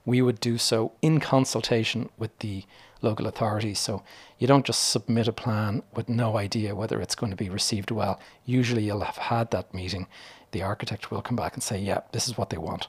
we 0.05 0.23
would 0.23 0.41
do 0.41 0.57
so 0.57 0.93
in 1.03 1.21
consultation 1.21 2.09
with 2.17 2.37
the 2.39 2.65
local 3.03 3.27
authorities. 3.27 3.79
So 3.79 4.03
you 4.39 4.47
don't 4.47 4.67
just 4.67 4.89
submit 4.89 5.29
a 5.29 5.33
plan 5.33 5.83
with 5.95 6.09
no 6.09 6.37
idea 6.37 6.75
whether 6.75 7.01
it's 7.01 7.15
going 7.15 7.31
to 7.31 7.37
be 7.37 7.49
received 7.49 7.91
well. 7.91 8.21
Usually 8.45 8.85
you'll 8.85 9.01
have 9.01 9.17
had 9.17 9.51
that 9.51 9.73
meeting. 9.75 10.07
The 10.53 10.63
architect 10.63 11.11
will 11.11 11.23
come 11.23 11.37
back 11.37 11.55
and 11.55 11.63
say, 11.63 11.79
yeah, 11.79 12.01
this 12.13 12.27
is 12.29 12.39
what 12.39 12.51
they 12.51 12.59
want. 12.59 12.89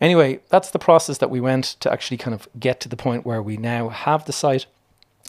Anyway, 0.00 0.40
that's 0.50 0.70
the 0.70 0.78
process 0.78 1.18
that 1.18 1.30
we 1.30 1.40
went 1.40 1.64
to 1.80 1.90
actually 1.90 2.18
kind 2.18 2.34
of 2.34 2.48
get 2.58 2.80
to 2.80 2.88
the 2.88 2.96
point 2.96 3.24
where 3.24 3.42
we 3.42 3.56
now 3.56 3.88
have 3.88 4.26
the 4.26 4.32
site. 4.32 4.66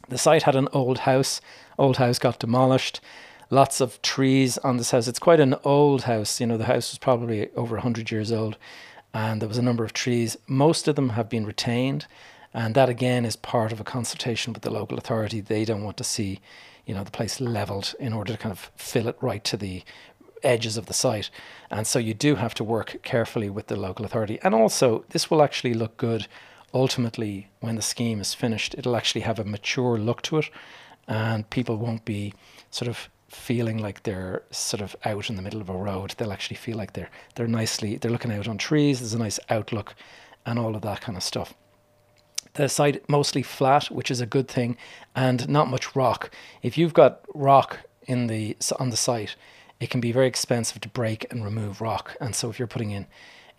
The 0.09 0.17
site 0.17 0.43
had 0.43 0.55
an 0.55 0.67
old 0.73 0.99
house. 0.99 1.39
Old 1.77 1.97
house 1.97 2.19
got 2.19 2.39
demolished. 2.39 2.99
Lots 3.49 3.79
of 3.79 4.01
trees 4.01 4.57
on 4.59 4.75
this 4.75 4.91
house. 4.91 5.07
It's 5.07 5.19
quite 5.19 5.39
an 5.39 5.55
old 5.63 6.03
house. 6.03 6.41
You 6.41 6.47
know, 6.47 6.57
the 6.57 6.65
house 6.65 6.91
was 6.91 6.97
probably 6.97 7.49
over 7.55 7.75
100 7.75 8.11
years 8.11 8.31
old 8.31 8.57
and 9.13 9.41
there 9.41 9.47
was 9.47 9.57
a 9.57 9.63
number 9.63 9.85
of 9.85 9.93
trees. 9.93 10.37
Most 10.47 10.87
of 10.87 10.95
them 10.95 11.09
have 11.09 11.29
been 11.29 11.45
retained 11.45 12.05
and 12.53 12.75
that 12.75 12.89
again 12.89 13.25
is 13.25 13.35
part 13.35 13.71
of 13.71 13.79
a 13.79 13.83
consultation 13.83 14.53
with 14.53 14.63
the 14.63 14.71
local 14.71 14.97
authority. 14.97 15.41
They 15.41 15.65
don't 15.65 15.83
want 15.83 15.97
to 15.97 16.03
see, 16.03 16.39
you 16.85 16.95
know, 16.95 17.03
the 17.03 17.11
place 17.11 17.39
leveled 17.39 17.93
in 17.99 18.13
order 18.13 18.33
to 18.33 18.39
kind 18.39 18.51
of 18.51 18.71
fill 18.75 19.07
it 19.07 19.17
right 19.21 19.43
to 19.45 19.57
the 19.57 19.83
edges 20.43 20.77
of 20.77 20.85
the 20.85 20.93
site. 20.93 21.29
And 21.69 21.85
so 21.85 21.99
you 21.99 22.13
do 22.13 22.35
have 22.35 22.53
to 22.55 22.63
work 22.63 22.97
carefully 23.03 23.49
with 23.49 23.67
the 23.67 23.75
local 23.75 24.05
authority. 24.05 24.39
And 24.43 24.53
also, 24.55 25.05
this 25.09 25.29
will 25.29 25.41
actually 25.41 25.73
look 25.73 25.97
good 25.97 26.27
ultimately 26.73 27.49
when 27.59 27.75
the 27.75 27.81
scheme 27.81 28.19
is 28.19 28.33
finished. 28.33 28.75
It'll 28.77 28.95
actually 28.95 29.21
have 29.21 29.39
a 29.39 29.45
mature 29.45 29.97
look 29.97 30.21
to 30.23 30.37
it, 30.37 30.49
and 31.07 31.49
people 31.49 31.77
won't 31.77 32.05
be 32.05 32.33
sort 32.71 32.87
of 32.87 33.09
feeling 33.29 33.77
like 33.77 34.03
they're 34.03 34.43
sort 34.51 34.81
of 34.81 34.95
out 35.03 35.29
in 35.29 35.35
the 35.35 35.41
middle 35.41 35.61
of 35.61 35.69
a 35.69 35.73
road. 35.73 36.13
They'll 36.17 36.31
actually 36.31 36.57
feel 36.57 36.77
like 36.77 36.93
they're 36.93 37.09
they're 37.35 37.47
nicely 37.47 37.97
they're 37.97 38.11
looking 38.11 38.31
out 38.31 38.47
on 38.47 38.57
trees. 38.57 38.99
There's 38.99 39.13
a 39.13 39.19
nice 39.19 39.39
outlook, 39.49 39.95
and 40.45 40.57
all 40.57 40.75
of 40.75 40.81
that 40.83 41.01
kind 41.01 41.17
of 41.17 41.23
stuff 41.23 41.53
the 42.57 42.67
site 42.67 43.07
mostly 43.09 43.41
flat, 43.41 43.85
which 43.85 44.11
is 44.11 44.21
a 44.21 44.25
good 44.25 44.47
thing, 44.47 44.77
and 45.15 45.47
not 45.47 45.69
much 45.69 45.95
rock. 45.95 46.31
If 46.61 46.77
you've 46.77 46.93
got 46.93 47.21
rock 47.33 47.79
in 48.05 48.27
the 48.27 48.57
on 48.79 48.89
the 48.89 48.97
site, 48.97 49.35
it 49.79 49.89
can 49.89 50.01
be 50.01 50.11
very 50.11 50.27
expensive 50.27 50.81
to 50.81 50.89
break 50.89 51.31
and 51.31 51.43
remove 51.43 51.81
rock. 51.81 52.15
And 52.19 52.35
so 52.35 52.49
if 52.49 52.59
you're 52.59 52.67
putting 52.67 52.91
in 52.91 53.07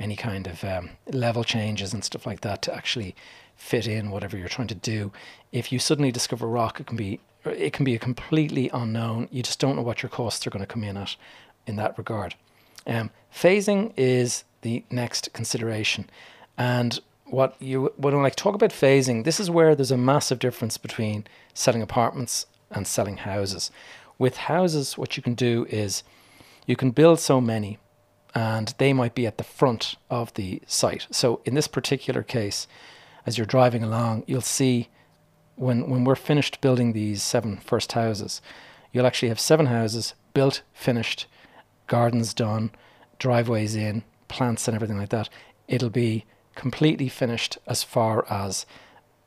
any 0.01 0.17
kind 0.17 0.47
of 0.47 0.63
um, 0.65 0.91
level 1.07 1.45
changes 1.45 1.93
and 1.93 2.05
stuff 2.05 2.27
like 2.27 2.41
that 2.43 2.63
to 2.63 2.75
actually 2.75 3.15
fit 3.57 3.87
in 3.87 4.11
whatever 4.11 4.37
you're 4.37 4.49
trying 4.49 4.69
to 4.69 4.75
do, 4.75 5.13
if 5.53 5.73
you 5.73 5.79
suddenly 5.79 6.13
discover 6.13 6.47
rock, 6.47 6.81
it 6.81 6.87
can 6.87 6.97
be 6.97 7.21
it 7.45 7.73
can 7.73 7.85
be 7.85 7.95
a 7.95 7.99
completely 7.99 8.69
unknown. 8.73 9.29
You 9.31 9.43
just 9.43 9.61
don't 9.61 9.77
know 9.77 9.83
what 9.83 10.03
your 10.03 10.11
costs 10.11 10.47
are 10.47 10.51
going 10.51 10.65
to 10.65 10.67
come 10.67 10.85
in 10.85 10.97
at 10.97 11.17
in 11.67 11.77
that 11.77 11.97
regard. 11.97 12.35
Um, 12.87 13.11
phasing 13.35 13.93
is 13.97 14.45
the 14.63 14.85
next 14.91 15.33
consideration, 15.33 16.11
and 16.57 16.99
what 17.31 17.55
you 17.61 17.93
when 17.97 18.21
like 18.23 18.37
talk 18.37 18.55
about 18.55 18.71
phasing, 18.71 19.25
this 19.25 19.41
is 19.41 19.51
where 19.51 19.75
there's 19.75 19.91
a 19.91 19.97
massive 19.97 20.39
difference 20.39 20.79
between 20.79 21.27
selling 21.55 21.83
apartments 21.83 22.47
and 22.71 22.87
selling 22.87 23.19
houses. 23.19 23.71
With 24.19 24.37
houses, 24.37 24.99
what 24.99 25.17
you 25.17 25.23
can 25.23 25.35
do 25.35 25.67
is 25.69 26.03
you 26.67 26.77
can 26.77 26.91
build 26.91 27.21
so 27.21 27.41
many 27.41 27.79
and 28.35 28.75
they 28.79 28.93
might 28.93 29.15
be 29.15 29.27
at 29.27 29.39
the 29.39 29.45
front 29.45 29.97
of 30.11 30.33
the 30.35 30.63
site. 30.67 31.07
So 31.11 31.41
in 31.45 31.55
this 31.55 31.69
particular 31.69 32.23
case, 32.23 32.67
as 33.27 33.39
you're 33.39 33.47
driving 33.47 33.83
along, 33.83 34.25
you'll 34.27 34.41
see 34.41 34.89
when 35.57 35.89
when 35.89 36.05
we're 36.05 36.17
finished 36.17 36.61
building 36.61 36.93
these 36.93 37.23
seven 37.23 37.59
first 37.59 37.93
houses, 37.93 38.41
you'll 38.93 39.07
actually 39.07 39.29
have 39.29 39.41
seven 39.41 39.67
houses 39.67 40.15
built, 40.35 40.63
finished, 40.73 41.27
gardens 41.87 42.33
done, 42.33 42.71
driveways 43.19 43.75
in, 43.75 44.05
plants 44.29 44.69
and 44.69 44.75
everything 44.75 44.99
like 44.99 45.09
that. 45.09 45.29
It'll 45.67 45.91
be 45.91 46.25
completely 46.59 47.09
finished 47.09 47.57
as 47.69 47.85
far 47.85 48.27
as 48.29 48.67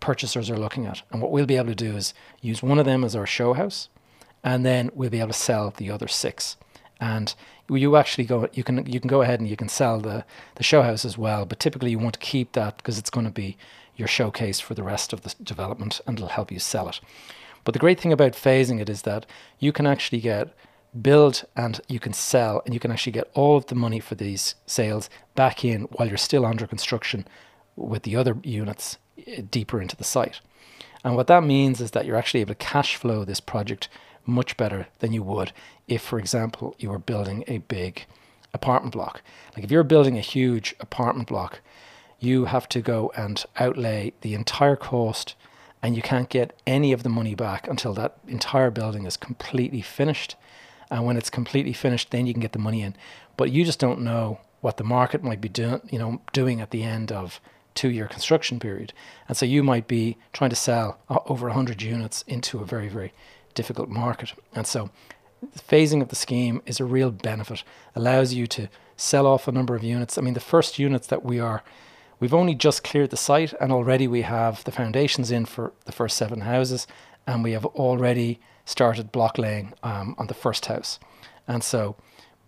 purchasers 0.02 0.50
are 0.50 0.58
looking 0.58 0.86
at. 0.86 1.02
And 1.12 1.22
what 1.22 1.32
we'll 1.32 1.46
be 1.46 1.56
able 1.56 1.70
to 1.70 1.76
do 1.76 1.96
is 1.96 2.13
use 2.41 2.62
one 2.62 2.78
of 2.78 2.86
them 2.86 3.06
as 3.06 3.15
our 3.15 3.26
show 3.26 3.54
house, 3.54 3.88
and 4.44 4.65
then 4.65 4.91
we'll 4.94 5.10
be 5.10 5.20
able 5.22 5.32
to 5.32 5.34
sell 5.34 5.74
the 5.78 5.89
other 5.89 6.10
six. 6.10 6.58
And 7.00 7.34
you 7.70 7.96
actually 7.96 8.26
go, 8.26 8.50
you 8.52 8.65
can 8.65 8.86
you 8.86 9.00
can 9.00 9.08
go 9.08 9.22
ahead 9.22 9.39
and 9.39 9.48
you 9.50 9.56
can 9.56 9.70
sell 9.70 10.02
the 10.02 10.26
the 10.56 10.63
show 10.63 10.82
house 10.82 11.06
as 11.06 11.17
well. 11.17 11.46
But 11.46 11.62
typically, 11.62 11.91
you 11.91 12.00
want 12.00 12.15
to 12.15 12.20
keep 12.20 12.52
that 12.52 12.76
because 12.78 13.00
it's 13.00 13.10
going 13.10 13.26
to 13.26 13.32
be 13.32 13.58
your 13.96 14.10
showcase 14.10 14.60
for 14.60 14.74
the 14.74 14.84
rest 14.84 15.13
of 15.13 15.22
the 15.22 15.34
development, 15.41 16.02
and 16.06 16.17
it'll 16.17 16.28
help 16.28 16.52
you 16.52 16.60
sell 16.60 16.89
it. 16.89 17.00
But 17.63 17.74
the 17.74 17.80
great 17.80 18.00
thing 18.00 18.12
about 18.12 18.34
phasing 18.34 18.82
it 18.82 18.89
is 18.89 19.04
that 19.04 19.26
you 19.58 19.72
can 19.72 19.88
actually 19.88 20.20
get 20.20 20.54
build 20.99 21.45
and 21.56 21.80
you 21.88 21.99
can 21.99 22.13
sell 22.13 22.62
and 22.65 22.73
you 22.73 22.80
can 22.80 22.91
actually 22.91 23.13
get 23.13 23.30
all 23.34 23.58
of 23.58 23.67
the 23.67 23.75
money 23.75 23.99
for 23.99 24.15
these 24.15 24.56
sales 24.65 25.10
back 25.36 25.63
in 25.63 25.84
while 25.84 26.08
you're 26.08 26.17
still 26.17 26.45
under 26.45 26.67
construction 26.67 27.27
with 27.75 28.04
the 28.04 28.15
other 28.15 28.38
units 28.43 28.97
eh, 29.25 29.41
deeper 29.49 29.82
into 29.82 29.95
the 29.95 30.04
site. 30.04 30.41
And 31.04 31.15
what 31.15 31.27
that 31.27 31.43
means 31.43 31.82
is 31.82 31.91
that 31.91 32.06
you're 32.06 32.17
actually 32.17 32.41
able 32.41 32.54
to 32.54 32.65
cash 32.65 32.95
flow 32.95 33.23
this 33.23 33.39
project 33.39 33.89
much 34.25 34.58
better 34.58 34.88
than 34.99 35.13
you 35.13 35.23
would 35.23 35.51
if, 35.88 36.01
for 36.01 36.19
example, 36.19 36.75
you 36.77 36.89
were 36.89 36.99
building 36.99 37.43
a 37.47 37.60
big 37.60 38.06
apartment 38.54 38.93
block. 38.93 39.21
Like 39.56 39.63
if 39.63 39.71
you're 39.71 39.84
building 39.84 40.17
a 40.17 40.21
huge 40.21 40.75
apartment 40.80 41.30
block, 41.30 41.62
you 42.19 42.45
have 42.45 42.69
to 42.69 42.82
go 42.82 43.12
and 43.15 43.43
outlay 43.60 44.13
the 44.21 44.36
entire 44.36 44.75
cost 44.75 45.36
and 45.82 45.95
you 45.95 46.01
can't 46.01 46.30
get 46.30 46.54
any 46.67 46.91
of 46.91 47.01
the 47.01 47.10
money 47.10 47.34
back 47.34 47.67
until 47.67 47.93
that 47.95 48.17
entire 48.27 48.69
building 48.69 49.06
is 49.06 49.17
completely 49.17 49.82
finished 49.82 50.36
and 50.91 51.06
when 51.06 51.17
it's 51.17 51.30
completely 51.30 51.73
finished, 51.73 52.12
then 52.12 52.27
you 52.27 52.34
can 52.34 52.41
get 52.41 52.51
the 52.51 52.60
money 52.60 52.82
in. 52.82 52.95
But 53.38 53.51
you 53.51 53.63
just 53.63 53.80
don't 53.80 54.01
know 54.01 54.41
what 54.60 54.77
the 54.77 54.84
market 54.84 55.23
might 55.23 55.41
be 55.41 55.49
doing, 55.49 55.82
you 55.89 55.97
know, 55.97 56.21
doing 56.34 56.60
at 56.62 56.71
the 56.71 56.84
end 56.84 57.12
of 57.12 57.39
two-year 57.73 58.08
construction 58.08 58.60
period. 58.60 58.93
And 59.27 59.38
so 59.38 59.45
you 59.45 59.63
might 59.63 59.88
be 59.88 60.17
trying 60.34 60.49
to 60.49 60.56
sell 60.56 60.99
uh, 61.10 61.19
over 61.25 61.47
100 61.47 61.82
units 61.82 62.23
into 62.27 62.60
a 62.60 62.65
very, 62.65 62.89
very 62.89 63.13
difficult 63.54 63.89
market. 63.89 64.34
And 64.54 64.67
so 64.67 64.89
the 65.41 65.60
phasing 65.60 66.01
of 66.01 66.10
the 66.10 66.15
scheme 66.15 66.62
is 66.65 66.80
a 66.80 66.86
real 66.86 67.10
benefit, 67.10 67.63
allows 67.95 68.34
you 68.34 68.45
to 68.47 68.67
sell 68.97 69.25
off 69.25 69.47
a 69.47 69.51
number 69.51 69.75
of 69.75 69.84
units. 69.84 70.17
I 70.17 70.21
mean, 70.21 70.34
the 70.34 70.39
first 70.39 70.77
units 70.77 71.08
that 71.08 71.23
we 71.23 71.39
are, 71.39 71.63
we've 72.19 72.34
only 72.34 72.54
just 72.54 72.84
cleared 72.84 73.10
the 73.10 73.17
site 73.17 73.54
and 73.60 73.71
already 73.71 74.08
we 74.08 74.23
have 74.23 74.63
the 74.65 74.71
foundations 74.71 75.32
in 75.32 75.45
for 75.45 75.71
the 75.86 75.91
first 75.91 76.17
seven 76.17 76.41
houses 76.41 76.86
and 77.32 77.46
we 77.46 77.54
have 77.54 77.65
already 77.65 78.41
started 78.65 79.12
block 79.12 79.38
laying 79.38 79.74
um, 79.84 80.15
on 80.17 80.28
the 80.28 80.34
first 80.34 80.65
house. 80.65 81.00
And 81.48 81.63
so 81.63 81.96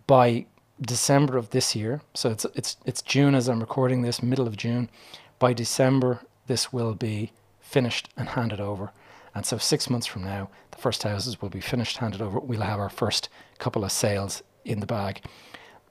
by 0.06 0.44
December 0.80 1.38
of 1.38 1.50
this 1.50 1.74
year, 1.74 2.02
so 2.12 2.30
it's 2.30 2.44
it's 2.54 2.76
it's 2.84 3.00
June 3.00 3.34
as 3.34 3.48
I'm 3.48 3.60
recording 3.60 4.02
this, 4.02 4.22
middle 4.22 4.46
of 4.46 4.56
June. 4.56 4.90
By 5.38 5.54
December, 5.54 6.20
this 6.46 6.72
will 6.72 6.94
be 6.94 7.32
finished 7.60 8.10
and 8.16 8.28
handed 8.28 8.60
over. 8.60 8.92
And 9.34 9.46
so 9.46 9.56
six 9.56 9.88
months 9.88 10.06
from 10.06 10.22
now, 10.22 10.50
the 10.70 10.78
first 10.78 11.02
houses 11.02 11.40
will 11.40 11.48
be 11.48 11.60
finished, 11.60 11.96
handed 11.96 12.20
over. 12.20 12.38
We'll 12.38 12.60
have 12.60 12.78
our 12.78 12.90
first 12.90 13.28
couple 13.58 13.84
of 13.84 13.90
sales 13.90 14.42
in 14.64 14.80
the 14.80 14.86
bag. 14.86 15.22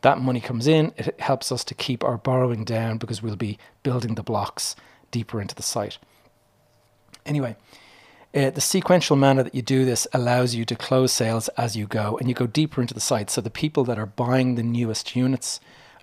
That 0.02 0.20
money 0.20 0.40
comes 0.40 0.68
in. 0.68 0.94
It 0.98 1.20
helps 1.20 1.52
us 1.52 1.64
to 1.66 1.74
keep 1.74 2.04
our 2.04 2.18
borrowing 2.18 2.64
down 2.64 3.00
because 3.00 3.24
we'll 3.24 3.36
be 3.36 3.58
building 3.82 4.16
the 4.16 4.24
blocks 4.24 4.76
deeper 5.12 5.42
into 5.42 5.56
the 5.56 5.64
site. 5.64 5.98
Anyway, 7.26 7.56
uh, 8.36 8.50
the 8.50 8.62
sequential 8.62 9.16
manner 9.16 9.44
that 9.44 9.54
you 9.54 9.62
do 9.62 9.86
this 9.86 10.08
allows 10.14 10.56
you 10.56 10.66
to 10.66 10.76
close 10.76 11.12
sales 11.12 11.50
as 11.50 11.76
you 11.76 11.86
go 11.86 12.18
and 12.18 12.28
you 12.28 12.34
go 12.34 12.48
deeper 12.48 12.82
into 12.82 12.94
the 12.94 13.00
site. 13.00 13.30
So 13.30 13.42
the 13.42 13.50
people 13.50 13.84
that 13.86 14.00
are 14.00 14.08
buying 14.08 14.56
the 14.56 14.64
newest 14.64 15.16
units 15.16 15.60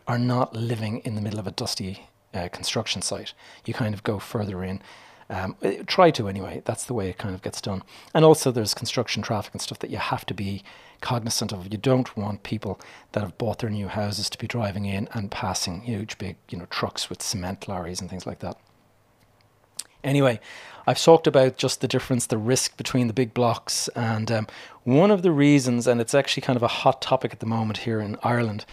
are 0.06 0.18
not 0.18 0.54
living 0.54 0.98
in 1.00 1.16
the 1.16 1.20
middle 1.20 1.40
of 1.40 1.46
a 1.46 1.52
dusty 1.52 2.08
uh, 2.32 2.48
construction 2.48 3.02
site. 3.02 3.32
You 3.64 3.74
kind 3.74 3.94
of 3.94 4.04
go 4.04 4.18
further 4.18 4.62
in. 4.62 4.80
Um, 5.28 5.56
uh, 5.62 5.72
try 5.86 6.10
to 6.12 6.28
anyway. 6.28 6.62
That's 6.64 6.84
the 6.84 6.94
way 6.94 7.08
it 7.08 7.18
kind 7.18 7.34
of 7.34 7.42
gets 7.42 7.60
done. 7.60 7.82
And 8.14 8.24
also, 8.24 8.50
there's 8.50 8.74
construction 8.74 9.22
traffic 9.22 9.54
and 9.54 9.62
stuff 9.62 9.78
that 9.78 9.90
you 9.90 9.98
have 9.98 10.26
to 10.26 10.34
be 10.34 10.64
cognizant 11.00 11.52
of. 11.52 11.72
You 11.72 11.78
don't 11.78 12.16
want 12.16 12.42
people 12.42 12.80
that 13.12 13.20
have 13.20 13.38
bought 13.38 13.60
their 13.60 13.70
new 13.70 13.88
houses 13.88 14.28
to 14.30 14.38
be 14.38 14.48
driving 14.48 14.86
in 14.86 15.08
and 15.12 15.30
passing 15.30 15.82
huge, 15.82 16.18
big, 16.18 16.36
you 16.48 16.58
know, 16.58 16.66
trucks 16.66 17.08
with 17.08 17.22
cement 17.22 17.68
lorries 17.68 18.00
and 18.00 18.10
things 18.10 18.26
like 18.26 18.40
that. 18.40 18.56
Anyway, 20.02 20.40
I've 20.86 21.00
talked 21.00 21.26
about 21.26 21.56
just 21.56 21.80
the 21.80 21.88
difference, 21.88 22.26
the 22.26 22.38
risk 22.38 22.76
between 22.76 23.06
the 23.06 23.12
big 23.12 23.34
blocks, 23.34 23.88
and 23.88 24.30
um, 24.30 24.46
one 24.84 25.10
of 25.10 25.22
the 25.22 25.30
reasons, 25.30 25.86
and 25.86 26.00
it's 26.00 26.14
actually 26.14 26.42
kind 26.42 26.56
of 26.56 26.62
a 26.62 26.68
hot 26.68 27.02
topic 27.02 27.32
at 27.32 27.40
the 27.40 27.46
moment 27.46 27.78
here 27.78 28.00
in 28.00 28.16
Ireland, 28.22 28.64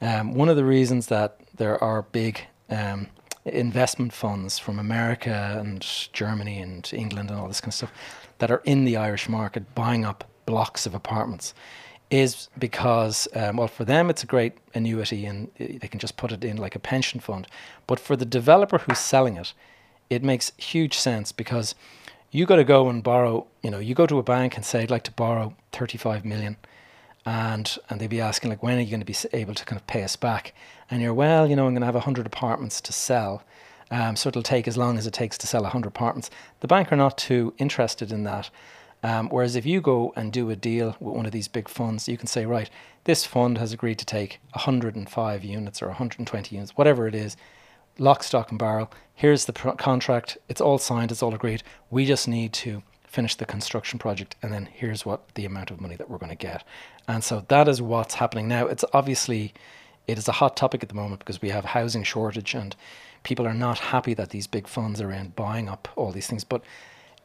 um, 0.00 0.34
one 0.34 0.48
of 0.48 0.56
the 0.56 0.64
reasons 0.64 1.06
that 1.06 1.38
there 1.56 1.82
are 1.82 2.02
big 2.02 2.40
um, 2.68 3.08
investment 3.44 4.12
funds 4.12 4.58
from 4.58 4.78
America 4.78 5.56
and 5.60 5.86
Germany 6.12 6.60
and 6.60 6.90
England 6.92 7.30
and 7.30 7.38
all 7.38 7.48
this 7.48 7.60
kind 7.60 7.70
of 7.70 7.74
stuff 7.74 7.92
that 8.38 8.50
are 8.50 8.62
in 8.64 8.84
the 8.84 8.96
Irish 8.96 9.28
market 9.28 9.74
buying 9.74 10.04
up 10.04 10.24
blocks 10.46 10.86
of 10.86 10.94
apartments 10.94 11.54
is 12.10 12.48
because, 12.58 13.26
um, 13.34 13.56
well, 13.56 13.68
for 13.68 13.84
them 13.84 14.10
it's 14.10 14.22
a 14.22 14.26
great 14.26 14.54
annuity 14.74 15.24
and 15.26 15.50
they 15.58 15.88
can 15.88 15.98
just 15.98 16.16
put 16.16 16.32
it 16.32 16.44
in 16.44 16.56
like 16.56 16.74
a 16.74 16.78
pension 16.78 17.20
fund. 17.20 17.46
But 17.86 17.98
for 17.98 18.16
the 18.16 18.26
developer 18.26 18.78
who's 18.78 18.98
selling 18.98 19.36
it, 19.36 19.52
it 20.14 20.22
makes 20.22 20.52
huge 20.56 20.96
sense 20.96 21.32
because 21.32 21.74
you 22.30 22.46
got 22.46 22.56
to 22.56 22.64
go 22.64 22.88
and 22.88 23.02
borrow, 23.02 23.46
you 23.62 23.70
know, 23.70 23.78
you 23.78 23.94
go 23.94 24.06
to 24.06 24.18
a 24.18 24.22
bank 24.22 24.56
and 24.56 24.64
say, 24.64 24.82
I'd 24.82 24.90
like 24.90 25.04
to 25.04 25.12
borrow 25.12 25.54
35 25.72 26.24
million. 26.24 26.56
And, 27.26 27.78
and 27.88 28.00
they'd 28.00 28.10
be 28.10 28.20
asking, 28.20 28.50
like, 28.50 28.62
when 28.62 28.76
are 28.76 28.82
you 28.82 28.90
going 28.90 29.00
to 29.00 29.06
be 29.06 29.16
able 29.32 29.54
to 29.54 29.64
kind 29.64 29.80
of 29.80 29.86
pay 29.86 30.02
us 30.02 30.16
back? 30.16 30.54
And 30.90 31.00
you're, 31.00 31.14
well, 31.14 31.48
you 31.48 31.56
know, 31.56 31.66
I'm 31.66 31.72
going 31.72 31.82
to 31.82 31.86
have 31.86 31.94
100 31.94 32.26
apartments 32.26 32.80
to 32.82 32.92
sell. 32.92 33.44
Um, 33.90 34.16
so 34.16 34.28
it'll 34.28 34.42
take 34.42 34.66
as 34.66 34.76
long 34.76 34.98
as 34.98 35.06
it 35.06 35.12
takes 35.12 35.38
to 35.38 35.46
sell 35.46 35.62
100 35.62 35.86
apartments. 35.86 36.28
The 36.60 36.66
bank 36.66 36.92
are 36.92 36.96
not 36.96 37.16
too 37.16 37.54
interested 37.58 38.10
in 38.10 38.24
that. 38.24 38.50
Um, 39.04 39.28
whereas 39.28 39.54
if 39.54 39.66
you 39.66 39.80
go 39.80 40.12
and 40.16 40.32
do 40.32 40.50
a 40.50 40.56
deal 40.56 40.96
with 40.98 41.14
one 41.14 41.26
of 41.26 41.32
these 41.32 41.46
big 41.46 41.68
funds, 41.68 42.08
you 42.08 42.16
can 42.16 42.26
say, 42.26 42.46
right, 42.46 42.70
this 43.04 43.24
fund 43.24 43.58
has 43.58 43.72
agreed 43.72 43.98
to 43.98 44.06
take 44.06 44.40
105 44.52 45.44
units 45.44 45.82
or 45.82 45.86
120 45.88 46.56
units, 46.56 46.76
whatever 46.76 47.06
it 47.06 47.14
is, 47.14 47.36
lock, 47.98 48.22
stock, 48.22 48.50
and 48.50 48.58
barrel. 48.58 48.90
Here's 49.14 49.44
the 49.44 49.52
contract. 49.52 50.38
It's 50.48 50.60
all 50.60 50.78
signed. 50.78 51.12
It's 51.12 51.22
all 51.22 51.34
agreed. 51.34 51.62
We 51.90 52.04
just 52.04 52.26
need 52.26 52.52
to 52.54 52.82
finish 53.06 53.36
the 53.36 53.46
construction 53.46 53.98
project, 53.98 54.34
and 54.42 54.52
then 54.52 54.68
here's 54.72 55.06
what 55.06 55.34
the 55.34 55.44
amount 55.44 55.70
of 55.70 55.80
money 55.80 55.94
that 55.94 56.10
we're 56.10 56.18
going 56.18 56.30
to 56.30 56.36
get. 56.36 56.64
And 57.06 57.22
so 57.22 57.44
that 57.48 57.68
is 57.68 57.80
what's 57.80 58.14
happening 58.14 58.48
now. 58.48 58.66
It's 58.66 58.84
obviously 58.92 59.54
it 60.06 60.18
is 60.18 60.28
a 60.28 60.32
hot 60.32 60.56
topic 60.56 60.82
at 60.82 60.88
the 60.88 60.94
moment 60.94 61.20
because 61.20 61.40
we 61.40 61.50
have 61.50 61.64
housing 61.64 62.02
shortage 62.02 62.54
and 62.54 62.74
people 63.22 63.46
are 63.46 63.54
not 63.54 63.78
happy 63.78 64.14
that 64.14 64.30
these 64.30 64.46
big 64.46 64.66
funds 64.66 65.00
are 65.00 65.12
in 65.12 65.28
buying 65.28 65.68
up 65.68 65.88
all 65.96 66.12
these 66.12 66.26
things. 66.26 66.44
But 66.44 66.62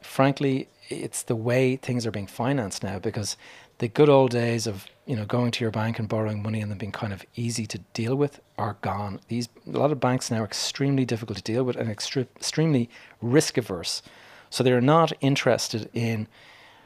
frankly, 0.00 0.68
it's 0.88 1.22
the 1.22 1.36
way 1.36 1.76
things 1.76 2.06
are 2.06 2.10
being 2.10 2.26
financed 2.26 2.82
now 2.82 2.98
because 2.98 3.36
the 3.78 3.88
good 3.88 4.08
old 4.08 4.30
days 4.30 4.66
of 4.66 4.86
you 5.06 5.16
know 5.16 5.24
going 5.24 5.50
to 5.50 5.64
your 5.64 5.70
bank 5.70 5.98
and 5.98 6.08
borrowing 6.08 6.42
money 6.42 6.60
and 6.60 6.70
them 6.70 6.78
being 6.78 6.92
kind 6.92 7.12
of 7.12 7.24
easy 7.34 7.66
to 7.66 7.78
deal 7.94 8.14
with 8.14 8.40
are 8.58 8.76
gone. 8.82 9.20
These 9.28 9.48
a 9.66 9.78
lot 9.78 9.90
of 9.90 10.00
banks 10.00 10.30
now 10.30 10.42
are 10.42 10.44
extremely 10.44 11.04
difficult 11.04 11.38
to 11.38 11.42
deal 11.42 11.64
with 11.64 11.76
and 11.76 11.88
extre- 11.88 12.28
extremely 12.36 12.90
risk 13.22 13.56
averse. 13.56 14.02
So 14.50 14.62
they're 14.62 14.80
not 14.80 15.12
interested 15.20 15.88
in 15.94 16.28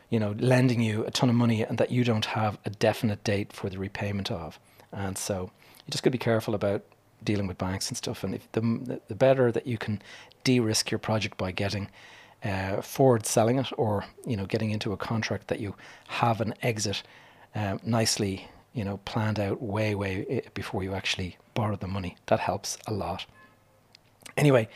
you 0.09 0.21
know 0.21 0.37
lending 0.39 0.81
you 0.81 1.05
a 1.05 1.11
ton 1.11 1.29
of 1.29 1.35
money 1.35 1.63
and 1.63 1.79
that 1.79 1.91
you 1.91 2.05
don't 2.05 2.27
have 2.27 2.59
a 2.65 2.71
definite 2.71 3.25
date 3.25 3.53
for 3.53 3.69
the 3.69 3.79
repayment 3.79 4.31
of. 4.31 4.61
And 4.93 5.19
so 5.19 5.51
you 5.85 5.91
just 5.91 6.05
got 6.05 6.09
to 6.09 6.13
be 6.13 6.19
careful 6.19 6.55
about 6.55 6.83
dealing 7.25 7.49
with 7.49 7.59
banks 7.59 7.89
and 7.89 7.97
stuff. 7.97 8.23
And 8.23 8.37
if 8.37 8.51
the 8.53 9.01
the 9.09 9.17
better 9.17 9.51
that 9.51 9.67
you 9.67 9.79
can 9.79 10.01
de-risk 10.45 10.93
your 10.93 10.99
project 10.99 11.37
by 11.37 11.51
getting 11.51 11.89
uh, 12.45 12.83
forward 12.83 13.27
selling 13.27 13.59
it 13.59 13.73
or 13.77 14.05
you 14.27 14.37
know 14.37 14.47
getting 14.47 14.71
into 14.71 14.93
a 14.93 14.97
contract 14.97 15.49
that 15.49 15.61
you 15.61 15.75
have 16.09 16.41
an 16.41 16.55
exit 16.63 17.03
um, 17.55 17.81
nicely 17.85 18.49
you 18.73 18.85
know 18.85 18.99
planned 19.05 19.41
out 19.41 19.63
way 19.63 19.95
way 19.95 20.27
eh, 20.29 20.41
before 20.55 20.83
you 20.83 20.95
actually 20.95 21.37
borrow 21.55 21.77
the 21.77 21.89
money. 21.89 22.17
That 22.27 22.41
helps 22.41 22.79
a 22.87 22.93
lot. 22.93 23.27
Anyway 24.37 24.69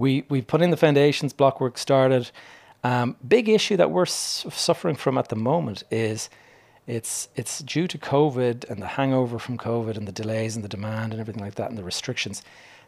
we 0.00 0.24
we 0.30 0.40
put 0.40 0.62
in 0.62 0.70
the 0.70 0.76
foundations 0.76 1.32
block 1.32 1.60
work 1.60 1.76
started. 1.78 2.30
Um, 2.82 3.16
big 3.26 3.50
issue 3.50 3.76
that 3.76 3.90
we're 3.90 4.06
suffering 4.06 4.96
from 4.96 5.18
at 5.18 5.28
the 5.28 5.36
moment 5.36 5.84
is 5.90 6.30
it's 6.86 7.28
it's 7.36 7.58
due 7.58 7.86
to 7.86 7.98
covid 7.98 8.68
and 8.70 8.80
the 8.80 8.86
hangover 8.86 9.38
from 9.38 9.58
covid 9.58 9.98
and 9.98 10.08
the 10.08 10.12
delays 10.12 10.56
and 10.56 10.64
the 10.64 10.68
demand 10.68 11.12
and 11.12 11.20
everything 11.20 11.42
like 11.42 11.56
that 11.56 11.68
and 11.68 11.78
the 11.78 11.84
restrictions. 11.84 12.42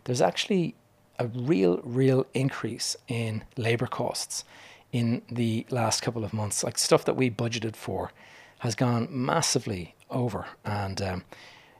There's 0.04 0.22
actually 0.22 0.74
a 1.18 1.26
real, 1.26 1.80
real 1.84 2.26
increase 2.34 2.96
in 3.08 3.44
labor 3.56 3.86
costs 3.86 4.44
in 4.92 5.22
the 5.30 5.66
last 5.70 6.02
couple 6.02 6.24
of 6.24 6.32
months. 6.32 6.62
Like 6.62 6.78
stuff 6.78 7.04
that 7.04 7.16
we 7.16 7.30
budgeted 7.30 7.76
for 7.76 8.12
has 8.58 8.74
gone 8.74 9.08
massively 9.10 9.94
over. 10.10 10.46
And, 10.64 11.00
um, 11.02 11.24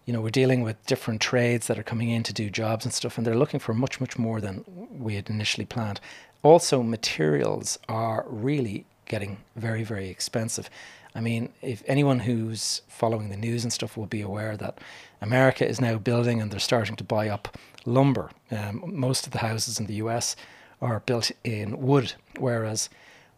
you 0.06 0.12
know, 0.12 0.20
we're 0.20 0.30
dealing 0.30 0.62
with 0.62 0.84
different 0.86 1.20
trades 1.20 1.66
that 1.68 1.78
are 1.78 1.84
coming 1.84 2.10
in 2.10 2.22
to 2.24 2.32
do 2.32 2.50
jobs 2.50 2.84
and 2.84 2.92
stuff, 2.92 3.16
and 3.16 3.26
they're 3.26 3.36
looking 3.36 3.60
for 3.60 3.72
much, 3.72 4.00
much 4.00 4.18
more 4.18 4.40
than 4.40 4.64
we 4.90 5.14
had 5.14 5.30
initially 5.30 5.66
planned. 5.66 6.00
Also, 6.42 6.82
materials 6.82 7.78
are 7.88 8.24
really 8.28 8.84
getting 9.06 9.38
very, 9.54 9.84
very 9.84 10.08
expensive. 10.08 10.68
I 11.14 11.20
mean, 11.20 11.50
if 11.60 11.82
anyone 11.86 12.20
who's 12.20 12.82
following 12.88 13.28
the 13.28 13.36
news 13.36 13.62
and 13.62 13.72
stuff 13.72 13.96
will 13.96 14.06
be 14.06 14.22
aware 14.22 14.56
that 14.56 14.78
America 15.20 15.68
is 15.68 15.80
now 15.80 15.98
building 15.98 16.40
and 16.40 16.50
they're 16.50 16.58
starting 16.58 16.96
to 16.96 17.04
buy 17.04 17.28
up 17.28 17.56
lumber. 17.84 18.30
Um, 18.50 18.82
most 18.86 19.26
of 19.26 19.32
the 19.32 19.38
houses 19.38 19.78
in 19.78 19.86
the 19.86 19.94
US 19.94 20.36
are 20.80 21.00
built 21.00 21.30
in 21.44 21.80
wood, 21.80 22.14
whereas 22.38 22.88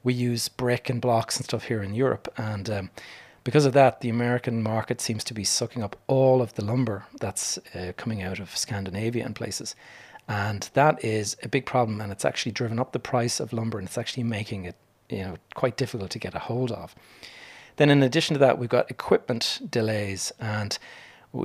we 0.03 0.15
use 0.15 0.49
brick 0.49 0.89
and 0.89 1.01
blocks 1.01 1.37
and 1.37 1.45
stuff 1.45 1.65
here 1.65 1.83
in 1.83 1.95
Europe. 1.95 2.33
And 2.37 2.69
um, 2.71 2.91
because 3.43 3.67
of 3.67 3.73
that, 3.75 4.01
the 4.01 4.09
American 4.09 4.63
market 4.63 5.01
seems 5.01 5.25
to 5.25 5.35
be 5.35 5.45
sucking 5.45 5.83
up 5.83 5.97
all 6.07 6.41
of 6.41 6.55
the 6.55 6.65
lumber 6.65 7.07
that's 7.21 7.59
uh, 7.75 7.93
coming 7.97 8.23
out 8.23 8.39
of 8.39 8.57
Scandinavia 8.57 9.25
and 9.25 9.35
places. 9.35 9.75
And 10.27 10.69
that 10.73 11.05
is 11.05 11.37
a 11.43 11.49
big 11.49 11.67
problem, 11.67 12.01
and 12.01 12.11
it's 12.11 12.25
actually 12.25 12.53
driven 12.53 12.79
up 12.79 12.93
the 12.93 12.99
price 12.99 13.41
of 13.41 13.53
lumber, 13.53 13.79
and 13.79 13.87
it's 13.87 13.99
actually 13.99 14.23
making 14.23 14.65
it, 14.65 14.77
you 15.11 15.19
know, 15.19 15.37
quite 15.55 15.77
difficult 15.77 16.11
to 16.13 16.19
get 16.19 16.35
a 16.35 16.39
hold 16.39 16.73
of. 16.73 16.95
Then, 17.77 17.91
in 17.91 18.03
addition 18.03 18.33
to 18.35 18.41
that, 18.41 18.59
we've 18.59 18.71
got 18.71 18.91
equipment 18.91 19.61
delays, 19.69 20.33
and 20.41 20.79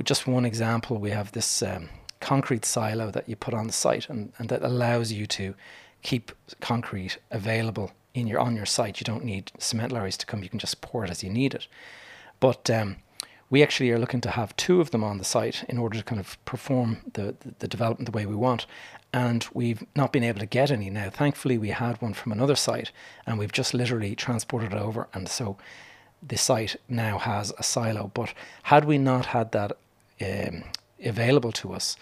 just 0.02 0.26
one 0.26 0.46
example, 0.46 0.96
we 0.96 1.10
have 1.10 1.32
this 1.32 1.62
um, 1.62 1.90
concrete 2.20 2.64
silo 2.64 3.10
that 3.10 3.28
you 3.28 3.36
put 3.36 3.54
on 3.54 3.66
the 3.66 3.72
site, 3.72 4.08
and, 4.08 4.32
and 4.38 4.48
that 4.48 4.62
allows 4.62 5.12
you 5.12 5.26
to 5.26 5.54
keep 6.02 6.32
concrete 6.60 7.18
available 7.30 7.92
in 8.14 8.26
your 8.26 8.40
on 8.40 8.56
your 8.56 8.66
site. 8.66 9.00
You 9.00 9.04
don't 9.04 9.24
need 9.24 9.52
cement 9.58 9.92
lorries 9.92 10.16
to 10.18 10.26
come; 10.26 10.42
you 10.42 10.48
can 10.48 10.58
just 10.58 10.80
pour 10.80 11.04
it 11.04 11.10
as 11.10 11.22
you 11.22 11.30
need 11.30 11.54
it. 11.54 11.66
But 12.38 12.70
um, 12.70 12.96
we 13.50 13.62
actually 13.62 13.90
are 13.90 13.98
looking 13.98 14.20
to 14.22 14.30
have 14.30 14.56
two 14.56 14.80
of 14.80 14.92
them 14.92 15.02
on 15.02 15.18
the 15.18 15.24
site 15.24 15.64
in 15.68 15.76
order 15.76 15.98
to 15.98 16.04
kind 16.04 16.20
of 16.20 16.42
perform 16.44 16.98
the, 17.12 17.34
the, 17.40 17.54
the 17.58 17.68
development 17.68 18.06
the 18.06 18.16
way 18.16 18.24
we 18.24 18.36
want. 18.36 18.64
And 19.12 19.44
we've 19.52 19.84
not 19.96 20.12
been 20.12 20.22
able 20.22 20.38
to 20.38 20.46
get 20.46 20.70
any 20.70 20.88
now. 20.88 21.10
Thankfully, 21.10 21.58
we 21.58 21.70
had 21.70 22.00
one 22.00 22.14
from 22.14 22.30
another 22.30 22.54
site, 22.54 22.92
and 23.26 23.38
we've 23.38 23.50
just 23.50 23.74
literally 23.74 24.14
transported 24.14 24.72
it 24.72 24.78
over. 24.78 25.08
And 25.12 25.28
so 25.28 25.56
the 26.22 26.38
site 26.38 26.76
now 26.88 27.18
has 27.18 27.52
a 27.58 27.64
silo. 27.64 28.12
But 28.14 28.32
had 28.64 28.84
we 28.84 28.98
not 28.98 29.26
had 29.26 29.50
that 29.50 29.72
um, 30.20 30.62
available 31.04 31.52
to 31.52 31.72
us, 31.72 31.96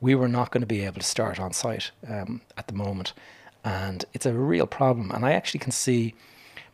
we 0.00 0.14
were 0.14 0.28
not 0.28 0.50
going 0.50 0.62
to 0.62 0.66
be 0.66 0.84
able 0.84 1.00
to 1.00 1.06
start 1.06 1.38
on 1.38 1.52
site 1.52 1.90
um, 2.08 2.40
at 2.56 2.66
the 2.66 2.74
moment. 2.74 3.12
And 3.64 4.04
it's 4.12 4.26
a 4.26 4.32
real 4.32 4.66
problem. 4.66 5.10
And 5.12 5.24
I 5.24 5.32
actually 5.32 5.60
can 5.60 5.72
see 5.72 6.14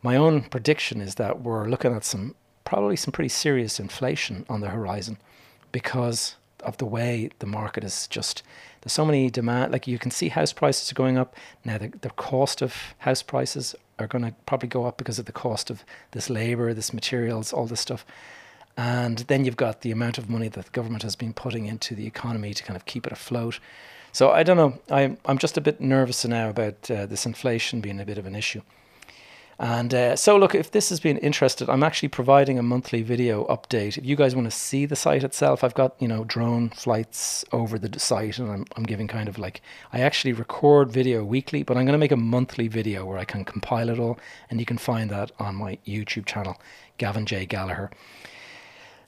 my 0.02 0.16
own 0.16 0.42
prediction 0.42 1.00
is 1.00 1.16
that 1.16 1.42
we're 1.42 1.68
looking 1.68 1.94
at 1.94 2.04
some 2.04 2.34
probably 2.64 2.96
some 2.96 3.12
pretty 3.12 3.28
serious 3.28 3.80
inflation 3.80 4.44
on 4.48 4.60
the 4.60 4.68
horizon 4.68 5.18
because 5.72 6.36
of 6.64 6.76
the 6.78 6.84
way 6.84 7.30
the 7.38 7.46
market 7.46 7.82
is 7.84 8.06
just 8.08 8.42
there's 8.80 8.92
so 8.92 9.04
many 9.06 9.30
demand 9.30 9.72
like 9.72 9.86
you 9.86 9.98
can 9.98 10.10
see 10.10 10.28
house 10.28 10.52
prices 10.52 10.90
are 10.90 10.94
going 10.94 11.16
up 11.16 11.34
now 11.64 11.78
the, 11.78 11.88
the 12.02 12.10
cost 12.10 12.60
of 12.60 12.94
house 12.98 13.22
prices 13.22 13.74
are 13.98 14.06
going 14.06 14.24
to 14.24 14.34
probably 14.44 14.68
go 14.68 14.84
up 14.84 14.98
because 14.98 15.18
of 15.18 15.24
the 15.24 15.32
cost 15.32 15.70
of 15.70 15.84
this 16.10 16.28
labor 16.28 16.74
this 16.74 16.92
materials 16.92 17.52
all 17.52 17.66
this 17.66 17.80
stuff 17.80 18.04
and 18.78 19.18
then 19.26 19.44
you've 19.44 19.56
got 19.56 19.82
the 19.82 19.90
amount 19.90 20.16
of 20.16 20.30
money 20.30 20.48
that 20.48 20.64
the 20.64 20.70
government 20.70 21.02
has 21.02 21.16
been 21.16 21.34
putting 21.34 21.66
into 21.66 21.94
the 21.94 22.06
economy 22.06 22.54
to 22.54 22.62
kind 22.62 22.76
of 22.76 22.86
keep 22.86 23.06
it 23.06 23.12
afloat 23.12 23.58
so 24.12 24.30
i 24.30 24.42
don't 24.42 24.56
know 24.56 24.78
i'm, 24.90 25.18
I'm 25.26 25.38
just 25.38 25.58
a 25.58 25.60
bit 25.60 25.80
nervous 25.80 26.24
now 26.24 26.48
about 26.48 26.90
uh, 26.90 27.04
this 27.04 27.26
inflation 27.26 27.80
being 27.80 28.00
a 28.00 28.06
bit 28.06 28.16
of 28.16 28.24
an 28.24 28.36
issue 28.36 28.62
and 29.60 29.92
uh, 29.92 30.14
so, 30.14 30.36
look, 30.36 30.54
if 30.54 30.70
this 30.70 30.88
has 30.90 31.00
been 31.00 31.18
interested, 31.18 31.68
I'm 31.68 31.82
actually 31.82 32.10
providing 32.10 32.60
a 32.60 32.62
monthly 32.62 33.02
video 33.02 33.44
update. 33.46 33.98
If 33.98 34.06
you 34.06 34.14
guys 34.14 34.36
want 34.36 34.46
to 34.46 34.56
see 34.56 34.86
the 34.86 34.94
site 34.94 35.24
itself, 35.24 35.64
I've 35.64 35.74
got, 35.74 35.96
you 35.98 36.06
know, 36.06 36.22
drone 36.22 36.68
flights 36.70 37.44
over 37.50 37.76
the 37.76 37.98
site 37.98 38.38
and 38.38 38.52
I'm, 38.52 38.64
I'm 38.76 38.84
giving 38.84 39.08
kind 39.08 39.28
of 39.28 39.36
like, 39.36 39.60
I 39.92 40.00
actually 40.00 40.32
record 40.32 40.92
video 40.92 41.24
weekly, 41.24 41.64
but 41.64 41.76
I'm 41.76 41.86
going 41.86 41.94
to 41.94 41.98
make 41.98 42.12
a 42.12 42.16
monthly 42.16 42.68
video 42.68 43.04
where 43.04 43.18
I 43.18 43.24
can 43.24 43.44
compile 43.44 43.88
it 43.88 43.98
all. 43.98 44.16
And 44.48 44.60
you 44.60 44.66
can 44.66 44.78
find 44.78 45.10
that 45.10 45.32
on 45.40 45.56
my 45.56 45.78
YouTube 45.84 46.26
channel, 46.26 46.60
Gavin 46.98 47.26
J. 47.26 47.44
Gallagher. 47.44 47.90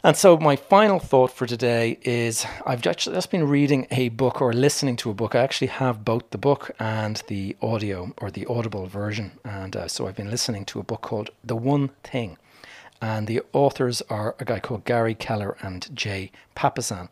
And 0.02 0.16
so, 0.16 0.38
my 0.38 0.56
final 0.56 0.98
thought 0.98 1.30
for 1.30 1.46
today 1.46 1.98
is 2.00 2.46
I've 2.64 2.80
just 2.80 3.30
been 3.30 3.46
reading 3.46 3.86
a 3.90 4.08
book 4.08 4.40
or 4.40 4.54
listening 4.54 4.96
to 4.96 5.10
a 5.10 5.14
book. 5.14 5.34
I 5.34 5.40
actually 5.42 5.66
have 5.66 6.06
both 6.06 6.30
the 6.30 6.38
book 6.38 6.70
and 6.80 7.22
the 7.26 7.54
audio 7.60 8.14
or 8.16 8.30
the 8.30 8.46
audible 8.46 8.86
version. 8.86 9.32
And 9.44 9.76
uh, 9.76 9.88
so, 9.88 10.08
I've 10.08 10.16
been 10.16 10.30
listening 10.30 10.64
to 10.66 10.80
a 10.80 10.82
book 10.82 11.02
called 11.02 11.28
The 11.44 11.54
One 11.54 11.90
Thing. 12.02 12.38
And 13.02 13.26
the 13.26 13.42
authors 13.52 14.00
are 14.08 14.36
a 14.38 14.46
guy 14.46 14.58
called 14.58 14.86
Gary 14.86 15.14
Keller 15.14 15.58
and 15.60 15.94
Jay 15.94 16.32
Papasan. 16.56 17.10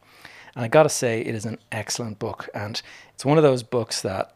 And 0.55 0.65
I 0.65 0.69
got 0.69 0.85
to 0.85 0.89
say, 0.89 1.21
it 1.21 1.35
is 1.35 1.45
an 1.45 1.59
excellent 1.71 2.19
book. 2.19 2.49
And 2.55 2.81
it's 3.13 3.25
one 3.25 3.37
of 3.37 3.45
those 3.45 3.63
books 3.63 4.01
that 4.01 4.35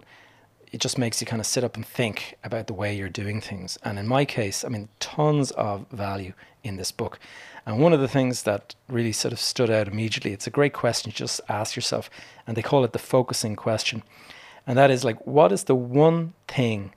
it 0.72 0.80
just 0.80 0.98
makes 0.98 1.22
you 1.22 1.26
kind 1.26 1.40
of 1.40 1.46
sit 1.46 1.64
up 1.64 1.76
and 1.76 1.86
think 1.86 2.36
about 2.44 2.66
the 2.66 2.74
way 2.74 2.94
you're 2.94 3.08
doing 3.08 3.40
things. 3.40 3.78
And 3.82 3.98
in 3.98 4.06
my 4.06 4.26
case, 4.26 4.62
I 4.62 4.68
mean, 4.68 4.90
tons 5.00 5.52
of 5.52 5.86
value 5.90 6.34
in 6.62 6.76
this 6.76 6.92
book. 6.92 7.18
And 7.64 7.78
one 7.78 7.92
of 7.92 8.00
the 8.00 8.08
things 8.08 8.42
that 8.42 8.74
really 8.88 9.12
sort 9.12 9.32
of 9.32 9.38
stood 9.38 9.70
out 9.70 9.88
immediately, 9.88 10.32
it's 10.32 10.46
a 10.46 10.50
great 10.50 10.72
question 10.72 11.12
just 11.12 11.40
ask 11.48 11.76
yourself, 11.76 12.10
and 12.46 12.56
they 12.56 12.62
call 12.62 12.84
it 12.84 12.92
the 12.92 12.98
focusing 12.98 13.54
question. 13.54 14.02
And 14.66 14.76
that 14.78 14.90
is 14.90 15.04
like, 15.04 15.24
what 15.26 15.52
is 15.52 15.64
the 15.64 15.74
one 15.74 16.34
thing 16.48 16.92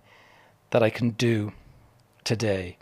that 0.71 0.83
I 0.83 0.89
can 0.89 1.11
do 1.11 1.53
today 2.23 2.77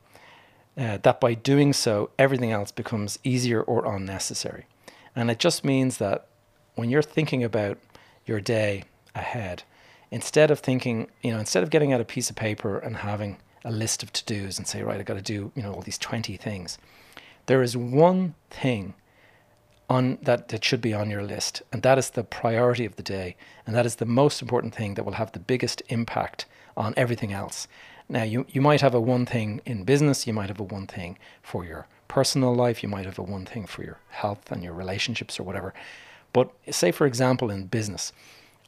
uh, 0.77 0.97
that 1.03 1.19
by 1.19 1.33
doing 1.33 1.73
so, 1.73 2.09
everything 2.17 2.51
else 2.51 2.71
becomes 2.71 3.19
easier 3.23 3.61
or 3.61 3.85
unnecessary? 3.85 4.65
And 5.15 5.29
it 5.29 5.39
just 5.39 5.63
means 5.63 5.97
that 5.97 6.27
when 6.75 6.89
you're 6.89 7.01
thinking 7.01 7.43
about 7.43 7.77
your 8.25 8.39
day 8.39 8.85
ahead, 9.13 9.63
instead 10.09 10.51
of 10.51 10.59
thinking, 10.59 11.09
you 11.21 11.31
know, 11.31 11.39
instead 11.39 11.63
of 11.63 11.69
getting 11.69 11.91
out 11.93 12.01
a 12.01 12.05
piece 12.05 12.29
of 12.29 12.35
paper 12.35 12.77
and 12.77 12.97
having 12.97 13.37
a 13.65 13.71
list 13.71 14.03
of 14.03 14.11
to 14.13 14.25
dos 14.25 14.57
and 14.57 14.67
say, 14.67 14.81
right, 14.83 14.99
I've 14.99 15.05
got 15.05 15.15
to 15.15 15.21
do, 15.21 15.51
you 15.55 15.61
know, 15.61 15.73
all 15.73 15.81
these 15.81 15.97
20 15.97 16.35
things 16.37 16.77
there 17.45 17.61
is 17.61 17.75
one 17.75 18.35
thing 18.49 18.93
on 19.89 20.17
that, 20.21 20.47
that 20.47 20.63
should 20.63 20.81
be 20.81 20.93
on 20.93 21.09
your 21.09 21.23
list, 21.23 21.61
and 21.71 21.83
that 21.83 21.97
is 21.97 22.11
the 22.11 22.23
priority 22.23 22.85
of 22.85 22.95
the 22.95 23.03
day, 23.03 23.35
and 23.65 23.75
that 23.75 23.85
is 23.85 23.97
the 23.97 24.05
most 24.05 24.41
important 24.41 24.73
thing 24.73 24.93
that 24.95 25.03
will 25.03 25.13
have 25.13 25.31
the 25.33 25.39
biggest 25.39 25.81
impact 25.89 26.45
on 26.75 26.93
everything 26.97 27.31
else. 27.33 27.67
Now, 28.09 28.23
you, 28.23 28.45
you 28.49 28.61
might 28.61 28.81
have 28.81 28.93
a 28.93 29.01
one 29.01 29.25
thing 29.25 29.61
in 29.65 29.83
business, 29.83 30.25
you 30.27 30.33
might 30.33 30.49
have 30.49 30.59
a 30.59 30.63
one 30.63 30.87
thing 30.87 31.17
for 31.41 31.65
your 31.65 31.87
personal 32.07 32.53
life, 32.53 32.83
you 32.83 32.89
might 32.89 33.05
have 33.05 33.19
a 33.19 33.23
one 33.23 33.45
thing 33.45 33.65
for 33.65 33.83
your 33.83 33.99
health 34.09 34.51
and 34.51 34.63
your 34.63 34.73
relationships 34.73 35.39
or 35.39 35.43
whatever. 35.43 35.73
But 36.31 36.51
say, 36.71 36.91
for 36.91 37.05
example, 37.05 37.49
in 37.49 37.65
business, 37.67 38.11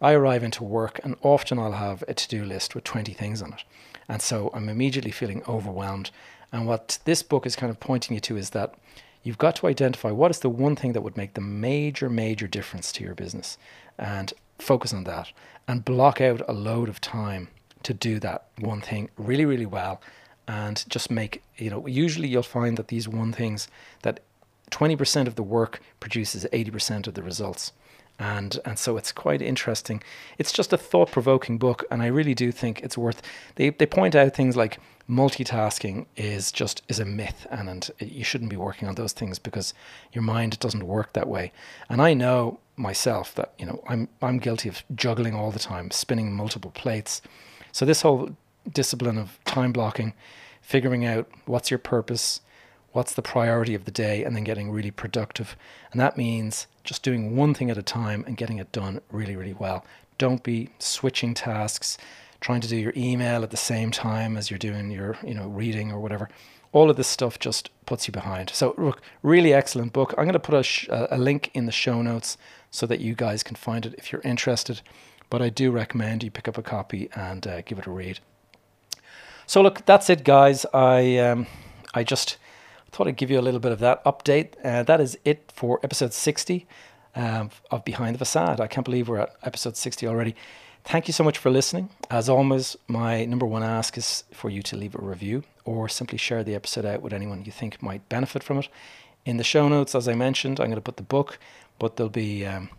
I 0.02 0.14
arrive 0.14 0.44
into 0.44 0.64
work 0.64 1.00
and 1.04 1.16
often 1.22 1.58
I'll 1.58 1.72
have 1.74 2.04
a 2.08 2.14
to 2.14 2.28
do 2.28 2.44
list 2.46 2.76
with 2.76 2.84
20 2.84 3.14
things 3.14 3.42
on 3.42 3.54
it. 3.54 3.64
And 4.08 4.22
so 4.22 4.52
I'm 4.54 4.70
immediately 4.70 5.12
feeling 5.12 5.42
overwhelmed 5.48 6.12
and 6.56 6.66
what 6.66 7.00
this 7.04 7.22
book 7.22 7.46
is 7.46 7.58
kind 7.58 7.70
of 7.70 7.82
pointing 7.82 8.14
you 8.14 8.22
to 8.22 8.38
is 8.38 8.52
that 8.52 8.76
you've 9.24 9.38
got 9.38 9.58
to 9.58 9.68
identify 9.68 10.10
what 10.10 10.32
is 10.32 10.40
the 10.40 10.50
one 10.50 10.78
thing 10.78 10.94
that 10.94 11.02
would 11.02 11.18
make 11.18 11.34
the 11.34 11.42
major, 11.42 12.10
major 12.10 12.48
difference 12.48 12.94
to 12.94 13.04
your 13.04 13.14
business 13.14 13.58
and 13.98 14.32
focus 14.58 14.94
on 14.94 15.04
that 15.04 15.34
and 15.68 15.84
block 15.84 16.22
out 16.22 16.42
a 16.48 16.54
load 16.54 16.88
of 16.88 17.02
time 17.02 17.50
to 17.84 17.94
do 17.94 18.22
that 18.22 18.46
one 18.58 18.80
thing 18.80 19.10
really, 19.18 19.44
really 19.44 19.66
well. 19.66 20.00
And 20.48 20.82
just 20.88 21.12
make, 21.12 21.44
you 21.58 21.70
know, 21.70 21.88
usually 21.88 22.30
you'll 22.30 22.42
find 22.42 22.78
that 22.78 22.88
these 22.88 23.06
one 23.06 23.34
things 23.34 23.68
that 24.04 24.22
20% 24.72 25.28
of 25.28 25.36
the 25.36 25.44
work 25.44 25.82
produces 26.00 26.46
80% 26.54 27.06
of 27.06 27.16
the 27.16 27.24
results 27.24 27.74
and 28.20 28.60
and 28.66 28.80
so 28.80 28.98
it's 28.98 29.12
quite 29.12 29.42
interesting. 29.42 30.02
It's 30.38 30.52
just 30.52 30.74
a 30.74 30.78
thought 30.78 31.12
provoking 31.12 31.58
book, 31.58 31.84
and 31.92 32.02
I 32.02 32.08
really 32.08 32.34
do 32.34 32.52
think 32.52 32.82
it's 32.82 32.98
worth. 32.98 33.22
They 33.56 33.70
they 33.70 33.86
point 33.86 34.16
out 34.16 34.36
things 34.36 34.56
like 34.56 34.80
multitasking 35.10 36.06
is 36.16 36.52
just 36.52 36.82
is 36.88 37.00
a 37.00 37.06
myth, 37.06 37.46
and 37.52 37.70
and 37.70 37.92
you 38.00 38.24
shouldn't 38.24 38.50
be 38.50 38.58
working 38.58 38.88
on 38.88 38.96
those 38.96 39.14
things 39.14 39.40
because 39.40 39.74
your 40.14 40.24
mind 40.24 40.60
doesn't 40.60 40.88
work 40.88 41.14
that 41.14 41.28
way. 41.28 41.52
And 41.90 42.02
I 42.02 42.14
know 42.14 42.60
myself 42.78 43.36
that 43.36 43.54
you 43.58 43.66
know 43.66 43.84
I'm 43.88 44.08
I'm 44.22 44.40
guilty 44.40 44.70
of 44.70 44.84
juggling 44.96 45.36
all 45.36 45.52
the 45.52 45.60
time, 45.60 45.92
spinning 45.92 46.34
multiple 46.34 46.72
plates. 46.72 47.22
So 47.72 47.86
this 47.86 48.02
whole 48.02 48.36
discipline 48.72 49.18
of 49.18 49.38
time 49.46 49.72
blocking, 49.72 50.14
figuring 50.62 51.06
out 51.06 51.28
what's 51.46 51.70
your 51.70 51.78
purpose, 51.78 52.42
what's 52.96 53.14
the 53.14 53.22
priority 53.22 53.76
of 53.76 53.84
the 53.84 53.92
day, 53.92 54.24
and 54.24 54.34
then 54.36 54.46
getting 54.46 54.72
really 54.72 54.90
productive. 54.90 55.58
And 55.92 56.00
that 56.00 56.18
means 56.18 56.66
just 56.86 57.04
doing 57.04 57.36
one 57.36 57.54
thing 57.54 57.70
at 57.70 57.78
a 57.78 57.84
time 57.84 58.24
and 58.26 58.38
getting 58.38 58.58
it 58.58 58.72
done 58.72 59.02
really, 59.12 59.36
really 59.36 59.54
well. 59.54 59.86
Don't 60.18 60.44
be 60.44 60.70
switching 60.80 61.34
tasks, 61.34 61.98
trying 62.40 62.62
to 62.62 62.70
do 62.70 62.78
your 62.78 62.94
email 62.96 63.44
at 63.44 63.52
the 63.52 63.58
same 63.58 63.92
time 63.92 64.38
as 64.38 64.50
you're 64.50 64.58
doing 64.58 64.92
your, 64.92 65.18
you 65.26 65.34
know, 65.34 65.50
reading 65.50 65.92
or 65.92 66.00
whatever. 66.00 66.30
All 66.72 66.90
of 66.90 66.96
this 66.96 67.10
stuff 67.10 67.38
just 67.38 67.70
puts 67.86 68.08
you 68.08 68.14
behind. 68.14 68.50
So, 68.52 68.74
look, 68.78 69.02
really 69.22 69.54
excellent 69.54 69.92
book. 69.92 70.14
I'm 70.18 70.24
going 70.24 70.32
to 70.34 70.40
put 70.40 70.56
a, 70.56 70.64
sh- 70.64 70.88
a 70.90 71.18
link 71.18 71.52
in 71.54 71.66
the 71.66 71.74
show 71.74 72.02
notes 72.02 72.38
so 72.72 72.86
that 72.86 73.02
you 73.02 73.14
guys 73.14 73.44
can 73.44 73.58
find 73.58 73.86
it 73.86 73.96
if 73.98 74.14
you're 74.14 74.22
interested. 74.22 74.82
But 75.30 75.42
I 75.42 75.50
do 75.50 75.70
recommend 75.70 76.24
you 76.24 76.32
pick 76.32 76.48
up 76.48 76.58
a 76.58 76.62
copy 76.62 77.10
and 77.14 77.46
uh, 77.46 77.62
give 77.62 77.78
it 77.78 77.88
a 77.88 77.92
read. 77.92 78.20
So, 79.48 79.62
look, 79.62 79.86
that's 79.86 80.10
it, 80.10 80.24
guys. 80.24 80.66
I 80.74 81.18
um, 81.18 81.48
I 81.94 82.06
just 82.06 82.38
thought 82.96 83.08
I'd 83.10 83.18
give 83.18 83.30
you 83.30 83.38
a 83.38 83.42
little 83.42 83.60
bit 83.60 83.74
of 83.74 83.80
that 83.80 84.02
update. 84.06 84.54
Uh, 84.64 84.82
that 84.84 85.02
is 85.02 85.18
it 85.26 85.52
for 85.54 85.82
episode 85.84 86.14
60 86.14 86.66
um, 87.14 87.50
of 87.70 87.84
Behind 87.84 88.16
the 88.16 88.20
Facade. 88.20 88.62
I 88.62 88.68
can't 88.68 88.86
believe 88.86 89.10
we're 89.10 89.20
at 89.20 89.36
episode 89.44 89.76
60 89.76 90.08
already. 90.08 90.34
Thank 90.86 91.08
you 91.08 91.12
so 91.14 91.24
much 91.24 91.38
for 91.38 91.50
listening. 91.50 91.90
As 92.10 92.30
always, 92.30 92.78
my 92.88 93.26
number 93.26 93.46
one 93.46 93.64
ask 93.64 93.98
is 93.98 94.24
for 94.32 94.50
you 94.50 94.62
to 94.62 94.78
leave 94.78 94.96
a 94.96 95.02
review 95.02 95.44
or 95.66 95.90
simply 95.90 96.18
share 96.18 96.42
the 96.42 96.56
episode 96.56 96.86
out 96.86 97.02
with 97.02 97.12
anyone 97.12 97.44
you 97.44 97.52
think 97.52 97.84
might 97.84 98.08
benefit 98.08 98.44
from 98.44 98.60
it. 98.60 98.70
In 99.26 99.36
the 99.36 99.44
show 99.44 99.68
notes, 99.68 99.94
as 99.94 100.08
I 100.08 100.14
mentioned, 100.14 100.62
I'm 100.62 100.68
going 100.68 100.76
to 100.76 100.82
put 100.82 100.96
the 100.96 101.04
book, 101.04 101.38
but 101.80 101.98
there'll 101.98 102.10
be 102.10 102.46
um, 102.46 102.70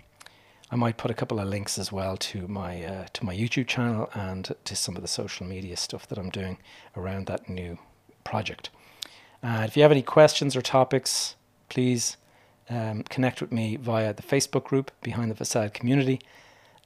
I 0.71 0.77
might 0.77 0.97
put 0.97 1.11
a 1.11 1.15
couple 1.15 1.39
of 1.39 1.49
links 1.49 1.79
as 1.79 1.93
well 1.93 2.17
to 2.17 2.49
my 2.49 2.83
uh, 2.83 3.07
to 3.13 3.25
my 3.25 3.37
YouTube 3.37 3.67
channel 3.67 4.09
and 4.15 4.55
to 4.65 4.77
some 4.77 4.97
of 4.97 5.03
the 5.03 5.09
social 5.09 5.47
media 5.47 5.77
stuff 5.77 6.09
that 6.09 6.17
I'm 6.17 6.31
doing 6.31 6.57
around 6.97 7.27
that 7.27 7.51
new 7.51 7.79
project. 8.25 8.71
Uh, 9.47 9.63
if 9.63 9.77
you 9.77 9.83
have 9.85 9.93
any 9.93 10.03
questions 10.03 10.57
or 10.57 10.61
topics, 10.61 11.37
please 11.69 12.17
um, 12.69 13.05
connect 13.05 13.41
with 13.41 13.53
me 13.53 13.77
via 13.77 14.13
the 14.13 14.23
Facebook 14.23 14.65
group 14.65 14.91
Behind 15.03 15.31
the 15.31 15.37
Facade 15.37 15.73
Community. 15.73 16.21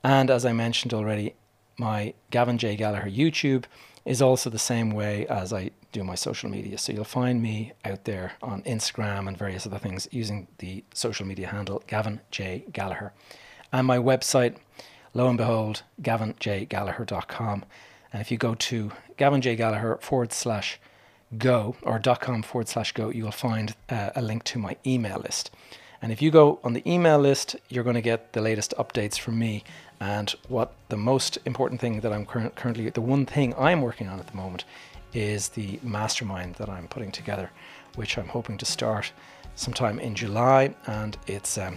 And 0.05 0.31
as 0.31 0.45
I 0.45 0.53
mentioned 0.53 0.93
already, 0.93 1.35
my 1.79 2.13
Gavin 2.31 2.59
J. 2.59 2.77
Gallagher 2.77 3.09
YouTube 3.09 3.65
is 4.05 4.21
also 4.21 4.51
the 4.51 4.59
same 4.59 4.91
way 4.91 5.27
as 5.29 5.55
I 5.55 5.71
do 5.93 6.05
my 6.05 6.15
social 6.15 6.51
media. 6.51 6.77
So 6.77 6.93
you'll 6.93 7.05
find 7.05 7.41
me 7.41 7.73
out 7.83 8.05
there 8.05 8.33
on 8.43 8.61
Instagram 8.65 9.27
and 9.27 9.39
various 9.39 9.67
other 9.67 9.79
things 9.79 10.07
using 10.11 10.47
the 10.59 10.85
social 10.93 11.27
media 11.27 11.47
handle 11.47 11.83
Gavin 11.87 12.21
J. 12.31 12.65
Gallagher. 12.75 13.15
And 13.73 13.87
my 13.87 13.97
website, 13.97 14.57
lo 15.15 15.29
and 15.29 15.39
behold, 15.39 15.83
gavinjgallagher.com. 16.03 17.65
And 18.13 18.21
if 18.21 18.31
you 18.31 18.37
go 18.37 18.55
to 18.55 18.93
Gavin 19.17 19.41
J. 19.41 19.57
Gallagher 19.57 19.97
forward 20.03 20.35
slash 20.35 20.79
go 21.39 21.77
or 21.83 21.99
.com 21.99 22.43
forward 22.43 22.69
slash 22.69 22.93
go, 22.93 23.11
you 23.11 23.25
will 23.25 23.33
find 23.33 23.75
uh, 23.89 24.11
a 24.17 24.23
link 24.23 24.45
to 24.45 24.59
my 24.59 24.77
email 24.87 25.19
list. 25.19 25.51
And 26.03 26.13
if 26.13 26.23
you 26.23 26.31
go 26.31 26.59
on 26.65 26.73
the 26.73 26.89
email 26.91 27.19
list, 27.19 27.57
you're 27.69 27.85
going 27.85 27.95
to 27.95 28.01
get 28.01 28.33
the 28.33 28.41
latest 28.41 28.73
updates 28.79 29.19
from 29.19 29.39
me. 29.39 29.65
And 30.01 30.31
what 30.49 30.73
the 30.89 30.97
most 30.97 31.39
important 31.45 31.81
thing 31.81 32.01
that 32.01 32.13
I'm 32.13 32.25
cur- 32.25 32.51
currently, 32.55 32.89
the 32.89 33.03
one 33.03 33.27
thing 33.27 33.55
I'm 33.59 33.83
working 33.83 34.09
on 34.09 34.19
at 34.19 34.27
the 34.27 34.37
moment 34.37 34.65
is 35.13 35.51
the 35.51 35.79
mastermind 35.83 36.55
that 36.55 36.71
I'm 36.71 36.89
putting 36.89 37.13
together, 37.13 37.51
which 37.97 38.17
I'm 38.17 38.29
hoping 38.29 38.57
to 38.59 38.65
start 38.65 39.13
sometime 39.57 39.99
in 40.01 40.15
July. 40.15 40.75
And 40.87 41.19
it's, 41.27 41.59
um, 41.59 41.77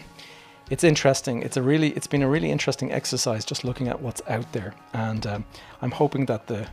it's 0.69 0.85
interesting. 0.85 1.43
It's 1.43 1.57
a 1.57 1.61
really, 1.61 1.89
it's 1.89 2.07
been 2.07 2.23
a 2.23 2.29
really 2.29 2.49
interesting 2.49 2.93
exercise 2.93 3.43
just 3.43 3.65
looking 3.65 3.89
at 3.89 4.01
what's 4.01 4.21
out 4.29 4.49
there. 4.53 4.73
And 4.93 5.27
um, 5.27 5.45
I'm 5.81 5.91
hoping 5.91 6.27
that 6.27 6.47
the, 6.47 6.67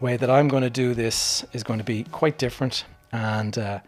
way 0.00 0.16
that 0.16 0.30
I'm 0.30 0.48
going 0.48 0.62
to 0.62 0.70
do 0.70 0.94
this 0.94 1.44
is 1.52 1.62
going 1.62 1.78
to 1.78 1.84
be 1.84 2.04
quite 2.04 2.38
different 2.38 2.84
and 3.12 3.56
uh, 3.58 3.80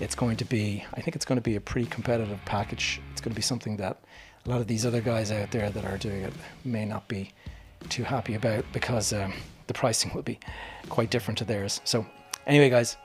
it's 0.00 0.14
going 0.14 0.36
to 0.36 0.44
be 0.44 0.84
I 0.94 1.00
think 1.00 1.16
it's 1.16 1.24
going 1.24 1.36
to 1.36 1.42
be 1.42 1.56
a 1.56 1.60
pretty 1.60 1.88
competitive 1.88 2.38
package. 2.44 3.00
It's 3.12 3.20
going 3.20 3.32
to 3.32 3.36
be 3.36 3.42
something 3.42 3.76
that 3.78 3.98
a 4.44 4.50
lot 4.50 4.60
of 4.60 4.66
these 4.66 4.86
other 4.86 5.00
guys 5.00 5.32
out 5.32 5.50
there 5.50 5.70
that 5.70 5.84
are 5.84 5.98
doing 5.98 6.22
it 6.22 6.32
may 6.64 6.84
not 6.84 7.08
be 7.08 7.30
too 7.88 8.04
happy 8.04 8.34
about 8.34 8.64
because 8.72 9.12
um, 9.12 9.32
the 9.66 9.74
pricing 9.74 10.12
will 10.14 10.22
be 10.22 10.38
quite 10.88 11.10
different 11.10 11.38
to 11.38 11.44
theirs. 11.44 11.80
So 11.84 12.06
anyway 12.46 12.70
guys 12.70 12.96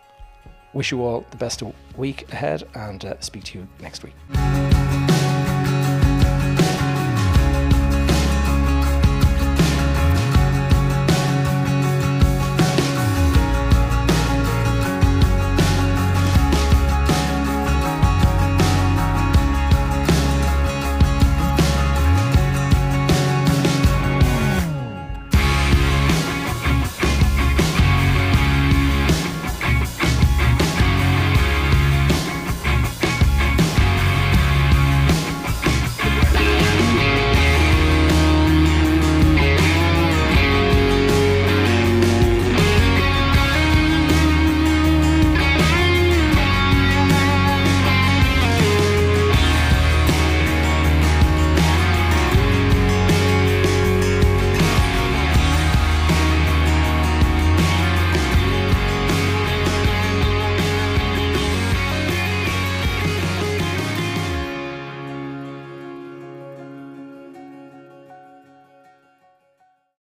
wish 0.74 0.92
you 0.92 1.04
all 1.04 1.26
the 1.32 1.38
best 1.38 1.64
week 1.98 2.32
ahead 2.32 2.64
and 2.76 3.04
uh, 3.04 3.20
speak 3.20 3.44
to 3.46 3.60
you 3.60 3.68
next 3.82 4.04
week 4.04 4.14